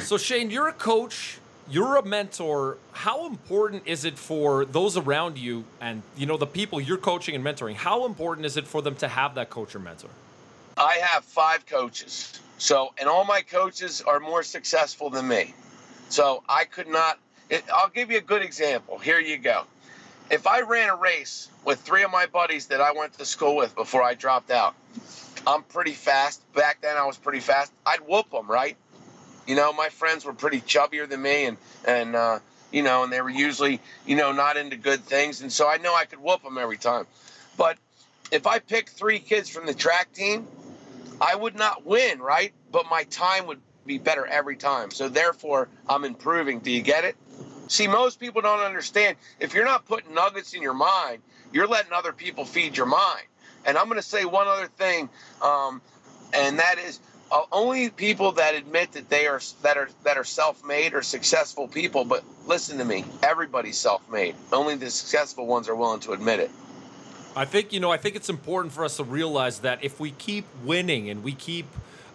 so 0.00 0.16
shane 0.16 0.50
you're 0.50 0.68
a 0.68 0.72
coach 0.72 1.38
you're 1.70 1.96
a 1.96 2.04
mentor 2.04 2.78
how 2.92 3.26
important 3.26 3.82
is 3.86 4.04
it 4.04 4.18
for 4.18 4.64
those 4.64 4.96
around 4.96 5.36
you 5.38 5.64
and 5.80 6.02
you 6.16 6.26
know 6.26 6.36
the 6.36 6.46
people 6.46 6.80
you're 6.80 6.96
coaching 6.96 7.34
and 7.34 7.44
mentoring 7.44 7.74
how 7.74 8.06
important 8.06 8.46
is 8.46 8.56
it 8.56 8.66
for 8.66 8.82
them 8.82 8.94
to 8.94 9.08
have 9.08 9.34
that 9.34 9.50
coach 9.50 9.74
or 9.74 9.78
mentor 9.78 10.10
i 10.76 10.94
have 10.94 11.24
five 11.24 11.66
coaches 11.66 12.40
so, 12.58 12.92
and 12.98 13.08
all 13.08 13.24
my 13.24 13.42
coaches 13.42 14.02
are 14.02 14.18
more 14.18 14.42
successful 14.42 15.10
than 15.10 15.28
me. 15.28 15.54
So 16.08 16.42
I 16.48 16.64
could 16.64 16.88
not. 16.88 17.18
It, 17.48 17.64
I'll 17.72 17.88
give 17.88 18.10
you 18.10 18.18
a 18.18 18.22
good 18.22 18.42
example. 18.42 18.98
Here 18.98 19.20
you 19.20 19.38
go. 19.38 19.64
If 20.30 20.46
I 20.46 20.60
ran 20.60 20.90
a 20.90 20.96
race 20.96 21.48
with 21.64 21.80
three 21.80 22.02
of 22.02 22.10
my 22.10 22.26
buddies 22.26 22.66
that 22.66 22.80
I 22.80 22.92
went 22.92 23.14
to 23.14 23.24
school 23.24 23.56
with 23.56 23.74
before 23.74 24.02
I 24.02 24.14
dropped 24.14 24.50
out, 24.50 24.74
I'm 25.46 25.62
pretty 25.62 25.92
fast. 25.92 26.42
Back 26.54 26.80
then, 26.82 26.96
I 26.96 27.06
was 27.06 27.16
pretty 27.16 27.40
fast. 27.40 27.72
I'd 27.86 28.00
whoop 28.00 28.30
them, 28.30 28.50
right? 28.50 28.76
You 29.46 29.56
know, 29.56 29.72
my 29.72 29.88
friends 29.88 30.24
were 30.24 30.34
pretty 30.34 30.60
chubbier 30.60 31.08
than 31.08 31.22
me, 31.22 31.46
and 31.46 31.56
and 31.86 32.14
uh, 32.14 32.38
you 32.70 32.82
know, 32.82 33.04
and 33.04 33.12
they 33.12 33.22
were 33.22 33.30
usually 33.30 33.80
you 34.06 34.16
know 34.16 34.32
not 34.32 34.56
into 34.56 34.76
good 34.76 35.00
things, 35.00 35.40
and 35.40 35.50
so 35.50 35.68
I 35.68 35.78
know 35.78 35.94
I 35.94 36.04
could 36.04 36.18
whoop 36.18 36.42
them 36.42 36.58
every 36.58 36.76
time. 36.76 37.06
But 37.56 37.78
if 38.30 38.46
I 38.46 38.58
pick 38.58 38.90
three 38.90 39.20
kids 39.20 39.48
from 39.48 39.64
the 39.64 39.74
track 39.74 40.12
team 40.12 40.46
I 41.20 41.34
would 41.34 41.56
not 41.56 41.84
win, 41.84 42.20
right? 42.20 42.52
But 42.70 42.86
my 42.90 43.04
time 43.04 43.46
would 43.46 43.60
be 43.86 43.98
better 43.98 44.26
every 44.26 44.56
time. 44.56 44.90
So 44.90 45.08
therefore, 45.08 45.68
I'm 45.88 46.04
improving. 46.04 46.60
Do 46.60 46.70
you 46.70 46.82
get 46.82 47.04
it? 47.04 47.16
See, 47.68 47.86
most 47.86 48.18
people 48.18 48.40
don't 48.42 48.60
understand. 48.60 49.16
If 49.40 49.54
you're 49.54 49.64
not 49.64 49.86
putting 49.86 50.14
nuggets 50.14 50.54
in 50.54 50.62
your 50.62 50.74
mind, 50.74 51.22
you're 51.52 51.66
letting 51.66 51.92
other 51.92 52.12
people 52.12 52.44
feed 52.44 52.76
your 52.76 52.86
mind. 52.86 53.22
And 53.64 53.76
I'm 53.76 53.86
going 53.86 54.00
to 54.00 54.06
say 54.06 54.24
one 54.24 54.46
other 54.46 54.66
thing, 54.66 55.08
um, 55.42 55.82
and 56.32 56.58
that 56.58 56.78
is 56.78 57.00
uh, 57.30 57.42
only 57.52 57.90
people 57.90 58.32
that 58.32 58.54
admit 58.54 58.92
that 58.92 59.08
they 59.10 59.26
are 59.26 59.40
that 59.62 59.76
are 59.76 59.88
that 60.04 60.16
are 60.16 60.24
self-made 60.24 60.94
are 60.94 61.02
successful 61.02 61.68
people. 61.68 62.04
But 62.04 62.24
listen 62.46 62.78
to 62.78 62.84
me, 62.84 63.04
everybody's 63.22 63.76
self-made. 63.76 64.34
Only 64.52 64.76
the 64.76 64.90
successful 64.90 65.46
ones 65.46 65.68
are 65.68 65.74
willing 65.74 66.00
to 66.00 66.12
admit 66.12 66.40
it. 66.40 66.50
I 67.36 67.44
think 67.44 67.72
you 67.72 67.80
know. 67.80 67.90
I 67.90 67.98
think 67.98 68.16
it's 68.16 68.30
important 68.30 68.72
for 68.72 68.84
us 68.84 68.96
to 68.96 69.04
realize 69.04 69.60
that 69.60 69.84
if 69.84 70.00
we 70.00 70.12
keep 70.12 70.46
winning 70.64 71.10
and 71.10 71.22
we 71.22 71.32
keep, 71.32 71.66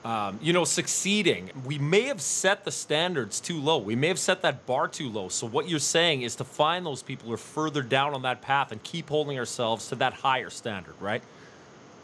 um, 0.04 0.38
you 0.42 0.52
know, 0.52 0.66
succeeding, 0.66 1.50
we 1.66 1.78
may 1.78 2.02
have 2.04 2.22
set 2.22 2.66
the 2.66 2.72
standards 2.72 3.40
too 3.40 3.60
low. 3.60 3.78
We 3.78 3.96
may 3.96 4.10
have 4.10 4.20
set 4.20 4.42
that 4.42 4.66
bar 4.66 4.88
too 4.88 5.10
low. 5.10 5.30
So 5.30 5.48
what 5.48 5.70
you're 5.70 5.80
saying 5.80 6.24
is 6.24 6.36
to 6.38 6.44
find 6.44 6.86
those 6.86 7.02
people 7.02 7.28
who 7.28 7.34
are 7.34 7.38
further 7.38 7.82
down 7.82 8.14
on 8.14 8.22
that 8.24 8.42
path 8.42 8.72
and 8.72 8.84
keep 8.84 9.10
holding 9.10 9.40
ourselves 9.40 9.88
to 9.90 9.96
that 9.96 10.14
higher 10.14 10.50
standard, 10.50 10.96
right? 11.00 11.22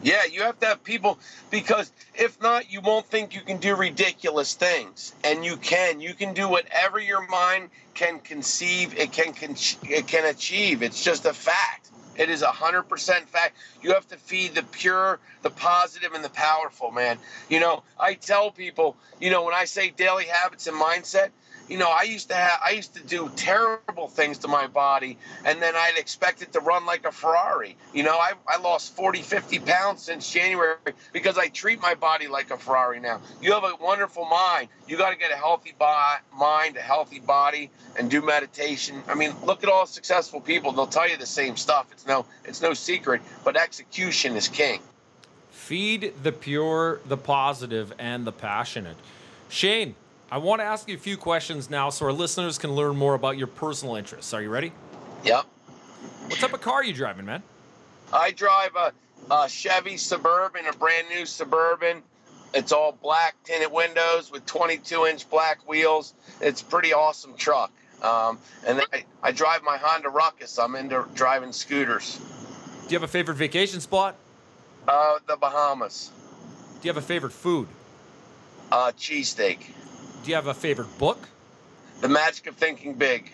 Yeah, 0.02 0.24
you 0.32 0.44
have 0.44 0.58
to 0.62 0.66
have 0.68 0.84
people 0.84 1.20
because 1.52 1.92
if 2.16 2.42
not, 2.42 2.72
you 2.72 2.80
won't 2.80 3.06
think 3.06 3.36
you 3.36 3.42
can 3.42 3.58
do 3.58 3.76
ridiculous 3.76 4.54
things, 4.54 5.14
and 5.26 5.44
you 5.44 5.58
can. 5.58 6.00
You 6.00 6.14
can 6.14 6.34
do 6.34 6.48
whatever 6.48 7.00
your 7.00 7.28
mind 7.28 7.70
can 7.96 8.20
conceive. 8.20 8.98
It 8.98 9.12
can 9.12 9.34
con- 9.34 9.58
it 9.84 10.08
can 10.08 10.26
achieve. 10.26 10.84
It's 10.84 11.04
just 11.04 11.26
a 11.26 11.34
fact. 11.34 11.89
It 12.20 12.30
is 12.30 12.44
100% 12.44 13.26
fact. 13.28 13.58
You 13.82 13.94
have 13.96 14.08
to 14.10 14.18
feed 14.18 14.56
the 14.56 14.64
pure, 14.64 15.20
the 15.44 15.52
positive, 15.52 16.14
and 16.14 16.24
the 16.24 16.30
powerful, 16.30 16.92
man. 16.92 17.20
You 17.50 17.62
know, 17.62 17.84
I 18.00 18.16
tell 18.16 18.52
people, 18.52 18.98
you 19.22 19.32
know, 19.32 19.44
when 19.46 19.56
I 19.56 19.66
say 19.66 19.92
daily 19.92 20.26
habits 20.26 20.68
and 20.68 20.78
mindset, 20.78 21.32
you 21.70 21.78
know, 21.78 21.90
I 21.90 22.04
used 22.04 22.30
to 22.30 22.36
have, 22.36 22.60
I 22.66 22.72
used 22.72 22.96
to 22.96 23.04
do 23.04 23.32
terrible 23.36 24.08
things 24.08 24.40
to 24.40 24.48
my 24.48 24.66
body, 24.68 25.18
and 25.46 25.62
then 25.62 25.76
I'd 25.76 25.98
expect 25.98 26.42
it 26.42 26.52
to 26.54 26.60
run 26.60 26.86
like 26.86 27.06
a 27.06 27.12
Ferrari. 27.12 27.78
You 27.94 28.04
know, 28.04 28.18
I, 28.18 28.34
I 28.48 28.58
lost 28.58 28.96
40, 28.96 29.22
50 29.22 29.60
pounds 29.60 30.02
since 30.02 30.32
January 30.32 30.78
because 31.14 31.38
I 31.38 31.48
treat 31.48 31.80
my 31.80 31.94
body 31.94 32.28
like 32.28 32.50
a 32.50 32.58
Ferrari 32.58 33.00
now. 33.00 33.22
You 33.42 33.54
have 33.54 33.64
a 33.64 33.76
wonderful 33.80 34.26
mind. 34.26 34.70
You 34.88 34.98
got 34.98 35.12
to 35.12 35.16
get 35.16 35.32
a 35.32 35.36
healthy 35.36 35.76
mind, 36.36 36.76
a 36.76 36.82
healthy 36.82 37.20
body, 37.20 37.70
and 37.98 38.10
do 38.10 38.22
meditation. 38.24 39.04
I 39.08 39.14
mean, 39.14 39.34
look 39.44 39.64
at 39.64 39.70
all 39.70 39.86
successful 39.86 40.42
people. 40.42 40.72
They'll 40.72 40.88
tell 40.88 41.08
you 41.08 41.18
the 41.18 41.26
same 41.28 41.56
stuff. 41.56 41.88
It's 41.92 42.08
no, 42.08 42.26
it's 42.46 42.62
no 42.62 42.74
secret, 42.74 43.22
but 43.44 43.56
execution 43.56 44.36
is 44.36 44.48
king. 44.48 44.82
Feed 45.52 46.14
the 46.24 46.32
pure, 46.32 47.00
the 47.06 47.18
positive, 47.18 47.94
and 48.00 48.26
the 48.26 48.32
passionate. 48.32 48.98
Shane, 49.50 49.94
I 50.32 50.38
want 50.38 50.62
to 50.62 50.66
ask 50.66 50.88
you 50.88 50.96
a 50.96 51.00
few 51.00 51.18
questions 51.18 51.70
now 51.70 51.90
so 51.90 52.06
our 52.06 52.14
listeners 52.14 52.60
can 52.60 52.74
learn 52.74 52.96
more 52.96 53.16
about 53.16 53.38
your 53.38 53.48
personal 53.48 53.96
interests. 53.96 54.34
Are 54.34 54.42
you 54.42 54.50
ready? 54.50 54.72
Yep. 55.24 55.46
What 56.28 56.40
type 56.40 56.54
of 56.54 56.62
car 56.62 56.76
are 56.76 56.84
you 56.84 56.94
driving, 56.94 57.26
man? 57.26 57.42
I 58.14 58.32
drive 58.32 58.76
a, 58.76 58.94
a 59.34 59.50
Chevy 59.50 59.98
Suburban, 59.98 60.68
a 60.68 60.74
brand 60.74 61.08
new 61.10 61.26
Suburban. 61.26 62.04
It's 62.54 62.72
all 62.72 62.92
black 62.92 63.36
tinted 63.44 63.72
windows 63.72 64.32
with 64.32 64.46
22 64.46 65.08
inch 65.08 65.30
black 65.30 65.68
wheels. 65.68 66.14
It's 66.42 66.62
a 66.62 66.66
pretty 66.66 66.94
awesome 66.94 67.36
truck. 67.36 67.72
Um, 68.04 68.38
and 68.68 68.82
I, 68.94 69.06
I 69.24 69.32
drive 69.32 69.64
my 69.64 69.78
Honda 69.78 70.10
Ruckus. 70.10 70.60
I'm 70.60 70.76
into 70.76 71.06
driving 71.16 71.52
scooters. 71.52 72.18
Do 72.18 72.94
you 72.94 72.96
have 72.96 73.04
a 73.04 73.12
favorite 73.12 73.36
vacation 73.36 73.82
spot? 73.82 74.16
Uh, 74.88 75.20
the 75.28 75.38
Bahamas. 75.38 76.12
Do 76.82 76.88
you 76.88 76.94
have 76.94 77.04
a 77.04 77.06
favorite 77.06 77.34
food? 77.34 77.68
Uh, 78.72 78.92
cheesesteak. 78.98 79.60
Do 80.24 80.30
you 80.30 80.36
have 80.36 80.48
a 80.48 80.54
favorite 80.54 80.98
book? 80.98 81.18
The 82.02 82.10
Magic 82.10 82.48
of 82.48 82.56
Thinking 82.56 82.94
Big. 82.94 83.32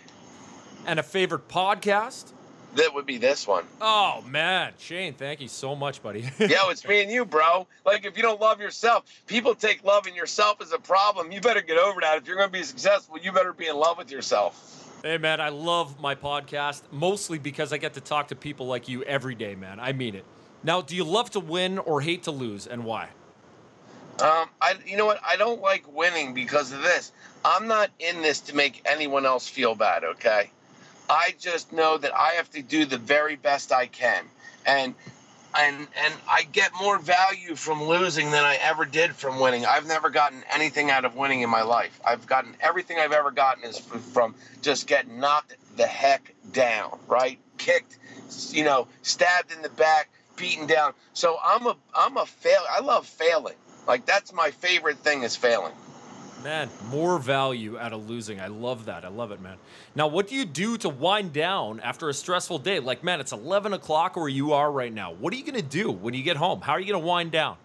And 0.85 0.99
a 0.99 1.03
favorite 1.03 1.47
podcast? 1.47 2.31
That 2.75 2.93
would 2.93 3.05
be 3.05 3.17
this 3.17 3.47
one. 3.47 3.63
Oh 3.79 4.23
man, 4.27 4.73
Shane, 4.77 5.13
thank 5.13 5.39
you 5.39 5.47
so 5.47 5.75
much, 5.75 6.03
buddy. 6.03 6.21
Yo, 6.39 6.69
it's 6.69 6.85
me 6.85 7.01
and 7.01 7.09
you, 7.09 7.23
bro. 7.23 7.67
Like 7.85 8.05
if 8.05 8.17
you 8.17 8.21
don't 8.21 8.41
love 8.41 8.59
yourself, 8.59 9.05
people 9.27 9.55
take 9.55 9.83
loving 9.83 10.13
yourself 10.13 10.61
as 10.61 10.73
a 10.73 10.77
problem. 10.77 11.31
You 11.31 11.39
better 11.39 11.61
get 11.61 11.77
over 11.77 12.01
that. 12.01 12.17
If 12.17 12.27
you're 12.27 12.35
gonna 12.35 12.49
be 12.49 12.63
successful, 12.63 13.17
you 13.17 13.31
better 13.31 13.53
be 13.53 13.67
in 13.67 13.77
love 13.77 13.97
with 13.97 14.11
yourself. 14.11 15.01
Hey 15.03 15.17
man, 15.17 15.39
I 15.39 15.49
love 15.49 16.01
my 16.01 16.15
podcast 16.15 16.81
mostly 16.91 17.39
because 17.39 17.71
I 17.71 17.77
get 17.77 17.93
to 17.93 18.01
talk 18.01 18.27
to 18.27 18.35
people 18.35 18.67
like 18.67 18.89
you 18.89 19.03
every 19.03 19.35
day, 19.35 19.55
man. 19.55 19.79
I 19.79 19.93
mean 19.93 20.13
it. 20.13 20.25
Now, 20.63 20.81
do 20.81 20.95
you 20.95 21.05
love 21.05 21.31
to 21.31 21.39
win 21.39 21.77
or 21.79 22.01
hate 22.01 22.23
to 22.23 22.31
lose, 22.31 22.67
and 22.67 22.83
why? 22.83 23.09
Um, 24.21 24.47
I, 24.61 24.75
you 24.85 24.95
know 24.95 25.05
what? 25.05 25.19
I 25.25 25.35
don't 25.35 25.61
like 25.61 25.93
winning 25.93 26.33
because 26.33 26.71
of 26.71 26.81
this. 26.81 27.11
I'm 27.43 27.67
not 27.67 27.91
in 27.99 28.21
this 28.21 28.41
to 28.41 28.55
make 28.55 28.81
anyone 28.85 29.25
else 29.25 29.47
feel 29.47 29.75
bad. 29.75 30.03
Okay, 30.03 30.49
I 31.09 31.35
just 31.39 31.73
know 31.73 31.97
that 31.97 32.15
I 32.15 32.31
have 32.31 32.49
to 32.51 32.61
do 32.61 32.85
the 32.85 32.97
very 32.97 33.35
best 33.35 33.73
I 33.73 33.87
can, 33.87 34.23
and 34.65 34.95
and 35.57 35.87
and 36.03 36.13
I 36.29 36.43
get 36.43 36.71
more 36.79 36.97
value 36.97 37.55
from 37.55 37.83
losing 37.83 38.31
than 38.31 38.43
I 38.43 38.57
ever 38.61 38.85
did 38.85 39.15
from 39.15 39.39
winning. 39.39 39.65
I've 39.65 39.85
never 39.85 40.09
gotten 40.09 40.43
anything 40.53 40.89
out 40.89 41.05
of 41.05 41.15
winning 41.15 41.41
in 41.41 41.49
my 41.49 41.63
life. 41.63 41.99
I've 42.05 42.25
gotten 42.25 42.55
everything 42.61 42.97
I've 42.99 43.11
ever 43.11 43.31
gotten 43.31 43.63
is 43.63 43.79
from 43.79 44.35
just 44.61 44.87
getting 44.87 45.19
knocked 45.19 45.55
the 45.75 45.87
heck 45.87 46.33
down, 46.51 46.97
right? 47.07 47.37
Kicked, 47.57 47.97
you 48.51 48.63
know, 48.63 48.87
stabbed 49.01 49.51
in 49.51 49.61
the 49.61 49.69
back, 49.69 50.09
beaten 50.35 50.67
down. 50.67 50.93
So 51.13 51.37
I'm 51.43 51.65
a 51.67 51.75
I'm 51.93 52.17
a 52.17 52.25
fail. 52.25 52.61
I 52.69 52.81
love 52.81 53.05
failing. 53.05 53.55
Like 53.87 54.05
that's 54.05 54.33
my 54.33 54.51
favorite 54.51 54.97
thing 54.99 55.23
is 55.23 55.35
failing. 55.35 55.73
Man, 56.43 56.69
more 56.89 57.17
value 57.17 57.79
out 57.79 57.91
of 57.91 58.07
losing. 58.07 58.39
I 58.39 58.47
love 58.47 58.85
that. 58.85 59.03
I 59.03 59.07
love 59.07 59.31
it, 59.31 59.41
man. 59.41 59.57
Now, 59.95 60.05
what 60.05 60.27
do 60.27 60.35
you 60.35 60.45
do 60.45 60.77
to 60.77 60.89
wind 60.89 61.33
down 61.33 61.79
after 61.79 62.07
a 62.07 62.13
stressful 62.13 62.59
day? 62.59 62.79
Like, 62.79 63.03
man, 63.03 63.19
it's 63.19 63.31
11 63.31 63.73
o'clock 63.73 64.15
where 64.15 64.27
you 64.27 64.53
are 64.53 64.71
right 64.71 64.93
now. 64.93 65.11
What 65.11 65.33
are 65.33 65.37
you 65.37 65.43
going 65.43 65.55
to 65.55 65.63
do 65.63 65.89
when 65.89 66.13
you 66.13 66.21
get 66.21 66.37
home? 66.37 66.61
How 66.61 66.73
are 66.73 66.79
you 66.79 66.91
going 66.91 67.01
to 67.01 67.07
wind 67.07 67.31
down? 67.31 67.57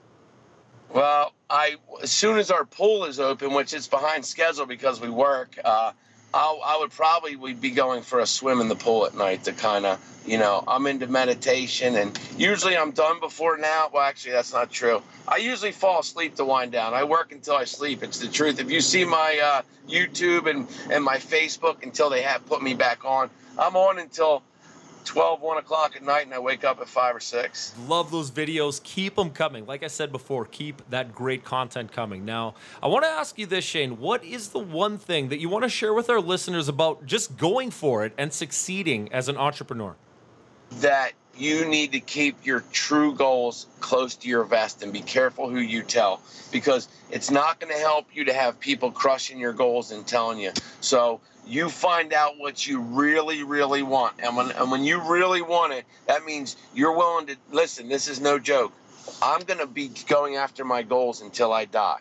Well, 0.89 1.35
I 1.49 1.77
as 2.03 2.11
soon 2.11 2.39
as 2.39 2.51
our 2.51 2.65
pool 2.65 3.05
is 3.05 3.21
open, 3.21 3.53
which 3.53 3.75
is 3.75 3.87
behind 3.87 4.25
schedule 4.25 4.67
because 4.67 5.01
we 5.01 5.11
work, 5.11 5.59
uh, 5.65 5.93
I'll, 6.33 6.61
I 6.65 6.79
would 6.79 6.91
probably 6.93 7.37
we'd 7.37 7.61
be 7.61 7.71
going 7.71 8.03
for 8.03 8.21
a 8.21 8.27
swim 8.27 8.61
in 8.61 8.69
the 8.69 8.77
pool 8.77 9.05
at 9.07 9.15
night 9.15 9.45
to 9.45 9.53
kind 9.53 9.85
of, 9.85 10.01
you 10.25 10.39
know, 10.39 10.63
I'm 10.67 10.87
into 10.87 11.07
meditation 11.09 11.97
and 11.97 12.19
usually 12.37 12.77
I'm 12.77 12.93
done 12.93 13.19
before 13.19 13.57
now. 13.57 13.91
Well, 13.93 14.03
actually, 14.03 14.33
that's 14.33 14.53
not 14.53 14.71
true. 14.71 15.03
I 15.27 15.39
usually 15.39 15.73
fall 15.73 16.01
asleep 16.01 16.37
to 16.37 16.45
wind 16.45 16.73
down. 16.73 16.95
I 16.95 17.05
work 17.05 17.33
until 17.33 17.57
I 17.57 17.65
sleep. 17.65 18.03
It's 18.03 18.19
the 18.21 18.29
truth. 18.29 18.61
If 18.61 18.71
you 18.71 18.81
see 18.81 19.05
my 19.05 19.41
uh, 19.43 19.63
YouTube 19.89 20.49
and, 20.49 20.69
and 20.91 21.05
my 21.05 21.17
Facebook 21.17 21.83
until 21.83 22.11
they 22.11 22.23
have 22.23 22.47
put 22.47 22.63
me 22.63 22.75
back 22.75 23.05
on, 23.05 23.29
I'm 23.59 23.77
on 23.77 23.99
until 23.99 24.43
12, 25.05 25.41
1 25.41 25.59
o'clock 25.59 25.97
at 25.97 26.03
night 26.03 26.27
and 26.27 26.35
I 26.35 26.39
wake 26.39 26.65
up 26.65 26.81
at 26.81 26.89
5 26.89 27.17
or 27.17 27.21
6. 27.21 27.75
Love 27.87 28.11
those 28.11 28.31
videos. 28.31 28.83
Keep 28.83 29.17
them 29.17 29.31
coming. 29.31 29.67
Like 29.67 29.83
I 29.83 29.89
said 29.89 30.13
before, 30.13 30.45
keep 30.45 30.83
that 30.91 31.15
great 31.15 31.45
content 31.45 31.93
coming. 31.93 32.25
Now, 32.25 32.55
I 32.83 32.87
want 32.89 33.05
to 33.05 33.11
ask 33.11 33.39
you 33.39 33.47
this, 33.47 33.65
Shane. 33.65 33.99
What 33.99 34.25
is 34.25 34.49
the 34.49 34.59
one 34.59 34.99
thing 34.99 35.29
that 35.29 35.41
you 35.41 35.49
want 35.49 35.65
to 35.65 35.69
share 35.69 35.95
with 35.95 36.11
our 36.11 36.21
listeners 36.21 36.69
about 36.69 37.07
just 37.07 37.37
going 37.37 37.71
for 37.71 38.05
it 38.05 38.13
and 38.19 38.33
succeeding 38.33 39.13
as 39.13 39.29
an 39.29 39.37
entrepreneur? 39.37 39.97
That 40.71 41.13
you 41.41 41.65
need 41.65 41.93
to 41.93 42.01
keep 42.01 42.45
your 42.45 42.61
true 42.73 43.15
goals 43.15 43.67
close 43.81 44.17
to 44.17 44.29
your 44.29 44.45
vest 44.45 44.83
and 44.83 44.93
be 44.93 45.01
careful 45.01 45.49
who 45.49 45.59
you 45.59 45.83
tell 45.83 46.21
because 46.53 46.89
it's 47.11 47.31
not 47.31 47.59
going 47.59 47.73
to 47.73 47.79
help 47.79 48.07
you 48.13 48.27
to 48.27 48.33
have 48.33 48.61
people 48.61 48.91
crushing 48.91 49.39
your 49.39 49.55
goals 49.55 49.91
and 49.91 50.07
telling 50.07 50.39
you. 50.39 50.53
So 50.81 51.21
you 51.47 51.71
find 51.71 52.13
out 52.13 52.39
what 52.39 52.67
you 52.67 52.81
really, 52.81 53.43
really 53.43 53.83
want. 53.83 54.17
And 54.23 54.37
when, 54.37 54.51
and 54.51 54.71
when 54.71 54.85
you 54.85 55.01
really 55.11 55.43
want 55.43 55.73
it, 55.73 55.85
that 56.07 56.25
means 56.25 56.57
you're 56.75 56.97
willing 56.97 57.27
to 57.29 57.37
listen. 57.51 57.89
This 57.89 58.09
is 58.09 58.21
no 58.21 58.39
joke. 58.39 58.73
I'm 59.23 59.43
going 59.43 59.61
to 59.61 59.67
be 59.67 59.91
going 60.09 60.37
after 60.37 60.65
my 60.65 60.83
goals 60.83 61.23
until 61.23 61.53
I 61.53 61.65
die. 61.65 62.01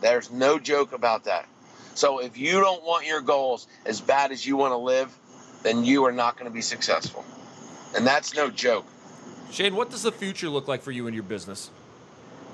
There's 0.00 0.30
no 0.30 0.58
joke 0.58 0.92
about 0.92 1.24
that. 1.24 1.46
So 1.94 2.18
if 2.20 2.38
you 2.38 2.60
don't 2.60 2.84
want 2.84 3.06
your 3.06 3.20
goals 3.20 3.66
as 3.86 4.00
bad 4.00 4.32
as 4.32 4.44
you 4.44 4.56
want 4.56 4.72
to 4.72 4.78
live, 4.78 5.16
then 5.62 5.84
you 5.84 6.06
are 6.06 6.12
not 6.12 6.36
going 6.36 6.50
to 6.50 6.54
be 6.54 6.62
successful. 6.62 7.24
And 7.94 8.06
that's 8.06 8.34
no 8.34 8.50
joke. 8.50 8.86
Shane, 9.50 9.74
what 9.74 9.90
does 9.90 10.02
the 10.02 10.12
future 10.12 10.48
look 10.48 10.68
like 10.68 10.82
for 10.82 10.92
you 10.92 11.06
and 11.06 11.14
your 11.14 11.24
business? 11.24 11.70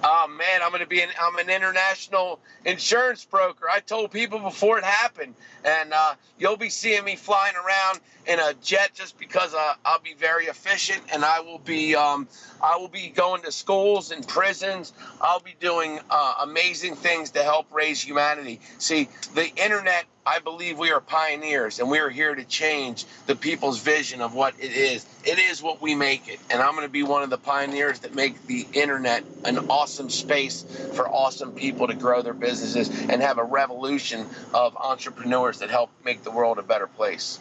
Oh 0.02 0.28
man, 0.28 0.62
I'm 0.62 0.70
gonna 0.70 0.86
be 0.86 1.00
an 1.00 1.08
I'm 1.20 1.36
an 1.36 1.50
international 1.50 2.38
insurance 2.64 3.24
broker. 3.24 3.66
I 3.68 3.80
told 3.80 4.10
people 4.10 4.38
before 4.38 4.78
it 4.78 4.84
happened, 4.84 5.34
and 5.64 5.92
uh, 5.92 6.14
you'll 6.38 6.56
be 6.56 6.68
seeing 6.68 7.04
me 7.04 7.16
flying 7.16 7.54
around 7.56 8.00
in 8.26 8.38
a 8.38 8.54
jet 8.62 8.92
just 8.94 9.18
because 9.18 9.54
uh, 9.54 9.74
I'll 9.84 10.00
be 10.00 10.14
very 10.14 10.46
efficient, 10.46 11.02
and 11.12 11.24
I 11.24 11.40
will 11.40 11.58
be 11.58 11.96
um, 11.96 12.28
I 12.62 12.76
will 12.76 12.88
be 12.88 13.08
going 13.08 13.42
to 13.42 13.52
schools 13.52 14.10
and 14.10 14.26
prisons. 14.26 14.92
I'll 15.20 15.40
be 15.40 15.56
doing 15.58 15.98
uh, 16.10 16.34
amazing 16.42 16.96
things 16.96 17.30
to 17.30 17.42
help 17.42 17.72
raise 17.72 18.00
humanity. 18.00 18.60
See, 18.78 19.08
the 19.34 19.48
internet 19.56 20.04
I 20.26 20.40
believe 20.40 20.76
we 20.76 20.90
are 20.90 21.00
pioneers 21.00 21.78
and 21.78 21.88
we 21.88 22.00
are 22.00 22.10
here 22.10 22.34
to 22.34 22.44
change 22.44 23.04
the 23.26 23.36
people's 23.36 23.80
vision 23.80 24.20
of 24.20 24.34
what 24.34 24.54
it 24.58 24.72
is. 24.72 25.06
It 25.24 25.38
is 25.38 25.62
what 25.62 25.80
we 25.80 25.94
make 25.94 26.26
it. 26.26 26.40
And 26.50 26.60
I'm 26.60 26.72
going 26.72 26.84
to 26.84 26.92
be 26.92 27.04
one 27.04 27.22
of 27.22 27.30
the 27.30 27.38
pioneers 27.38 28.00
that 28.00 28.16
make 28.16 28.44
the 28.48 28.66
internet 28.72 29.22
an 29.44 29.58
awesome 29.70 30.10
space 30.10 30.64
for 30.94 31.08
awesome 31.08 31.52
people 31.52 31.86
to 31.86 31.94
grow 31.94 32.22
their 32.22 32.34
businesses 32.34 32.88
and 33.08 33.22
have 33.22 33.38
a 33.38 33.44
revolution 33.44 34.26
of 34.52 34.76
entrepreneurs 34.76 35.60
that 35.60 35.70
help 35.70 35.90
make 36.04 36.24
the 36.24 36.32
world 36.32 36.58
a 36.58 36.62
better 36.62 36.88
place. 36.88 37.38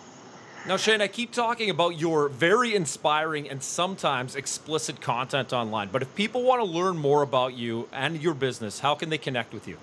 Now, 0.68 0.78
Shane, 0.78 1.02
I 1.02 1.08
keep 1.08 1.32
talking 1.32 1.72
about 1.72 2.00
your 2.00 2.30
very 2.30 2.76
inspiring 2.76 3.50
and 3.50 3.64
sometimes 3.64 4.36
explicit 4.36 5.02
content 5.02 5.54
online, 5.54 5.90
but 5.92 6.04
if 6.04 6.14
people 6.16 6.44
want 6.44 6.62
to 6.62 6.66
learn 6.66 6.98
more 6.98 7.24
about 7.24 7.54
you 7.56 7.88
and 7.92 8.22
your 8.22 8.34
business, 8.36 8.80
how 8.80 8.94
can 8.94 9.10
they 9.10 9.18
connect 9.18 9.54
with 9.54 9.68
you? 9.68 9.78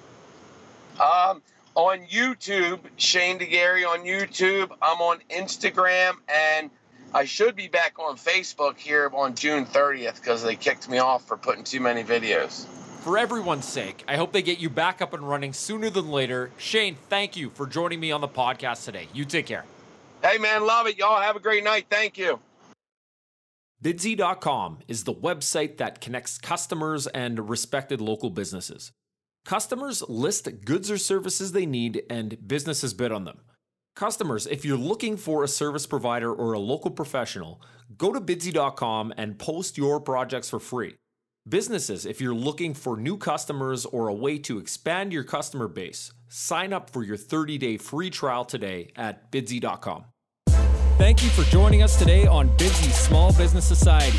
Um, 1.01 1.43
on 1.75 2.01
YouTube, 2.07 2.81
Shane 2.97 3.39
de 3.39 3.47
Garay 3.47 3.85
on 3.85 4.01
YouTube. 4.01 4.71
I'm 4.83 5.01
on 5.01 5.19
Instagram, 5.31 6.15
and 6.29 6.71
I 7.15 7.25
should 7.25 7.57
be 7.57 7.69
back 7.69 7.99
on 7.99 8.17
Facebook 8.17 8.79
here 8.79 9.11
on 9.15 9.35
June 9.35 9.67
30th 9.67 10.17
because 10.17 10.43
they 10.43 10.57
kicked 10.57 10.89
me 10.89 10.99
off 10.99 11.27
for 11.27 11.37
putting 11.37 11.65
too 11.65 11.81
many 11.81 12.05
videos. 12.05 12.67
For 13.01 13.19
everyone's 13.19 13.65
sake, 13.65 14.05
I 14.07 14.17
hope 14.17 14.33
they 14.33 14.43
get 14.43 14.61
you 14.61 14.71
back 14.71 15.03
up 15.03 15.13
and 15.13 15.29
running 15.29 15.53
sooner 15.53 15.91
than 15.91 16.11
later. 16.11 16.51
Shane, 16.57 16.97
thank 17.09 17.37
you 17.37 17.51
for 17.51 17.67
joining 17.67 17.99
me 17.99 18.13
on 18.13 18.21
the 18.21 18.29
podcast 18.29 18.85
today. 18.85 19.09
You 19.13 19.25
take 19.25 19.47
care. 19.47 19.65
Hey, 20.23 20.39
man, 20.39 20.65
love 20.65 20.87
it. 20.87 20.99
Y'all 20.99 21.21
have 21.21 21.35
a 21.35 21.41
great 21.41 21.65
night. 21.65 21.87
Thank 21.91 22.17
you. 22.17 22.39
Bidsy.com 23.83 24.79
is 24.87 25.03
the 25.03 25.13
website 25.13 25.79
that 25.79 26.01
connects 26.01 26.39
customers 26.39 27.09
and 27.09 27.49
respected 27.51 28.01
local 28.01 28.31
businesses. 28.31 28.93
Customers 29.45 30.03
list 30.09 30.49
goods 30.65 30.91
or 30.91 30.99
services 30.99 31.53
they 31.53 31.67
need, 31.67 32.03
and 32.09 32.47
businesses 32.47 32.95
bid 32.95 33.13
on 33.13 33.25
them. 33.25 33.41
Customers, 33.95 34.47
if 34.47 34.65
you're 34.65 34.79
looking 34.79 35.17
for 35.17 35.45
a 35.45 35.49
service 35.49 35.87
provider 35.87 36.33
or 36.33 36.53
a 36.53 36.59
local 36.59 36.91
professional, 36.91 37.61
go 37.97 38.13
to 38.13 38.21
bidsy.com 38.21 39.13
and 39.17 39.39
post 39.39 39.77
your 39.77 40.01
projects 40.01 40.49
for 40.49 40.59
free. 40.59 40.95
Businesses, 41.49 42.07
if 42.07 42.21
you're 42.21 42.35
looking 42.35 42.73
for 42.73 42.97
new 42.97 43.19
customers 43.19 43.85
or 43.85 44.09
a 44.09 44.15
way 44.15 44.39
to 44.39 44.59
expand 44.59 45.13
your 45.13 45.25
customer 45.25 45.67
base, 45.67 46.13
sign 46.29 46.73
up 46.73 46.89
for 46.89 47.03
your 47.03 47.17
30 47.17 47.59
day 47.59 47.77
free 47.77 48.11
trial 48.11 48.45
today 48.45 48.93
at 48.97 49.31
bidsy.com. 49.33 50.05
Thank 50.99 51.23
you 51.25 51.31
for 51.31 51.43
joining 51.51 51.83
us 51.83 51.99
today 51.99 52.27
on 52.27 52.49
Bidsy 52.59 52.93
Small 52.93 53.33
Business 53.33 53.65
Society. 53.65 54.19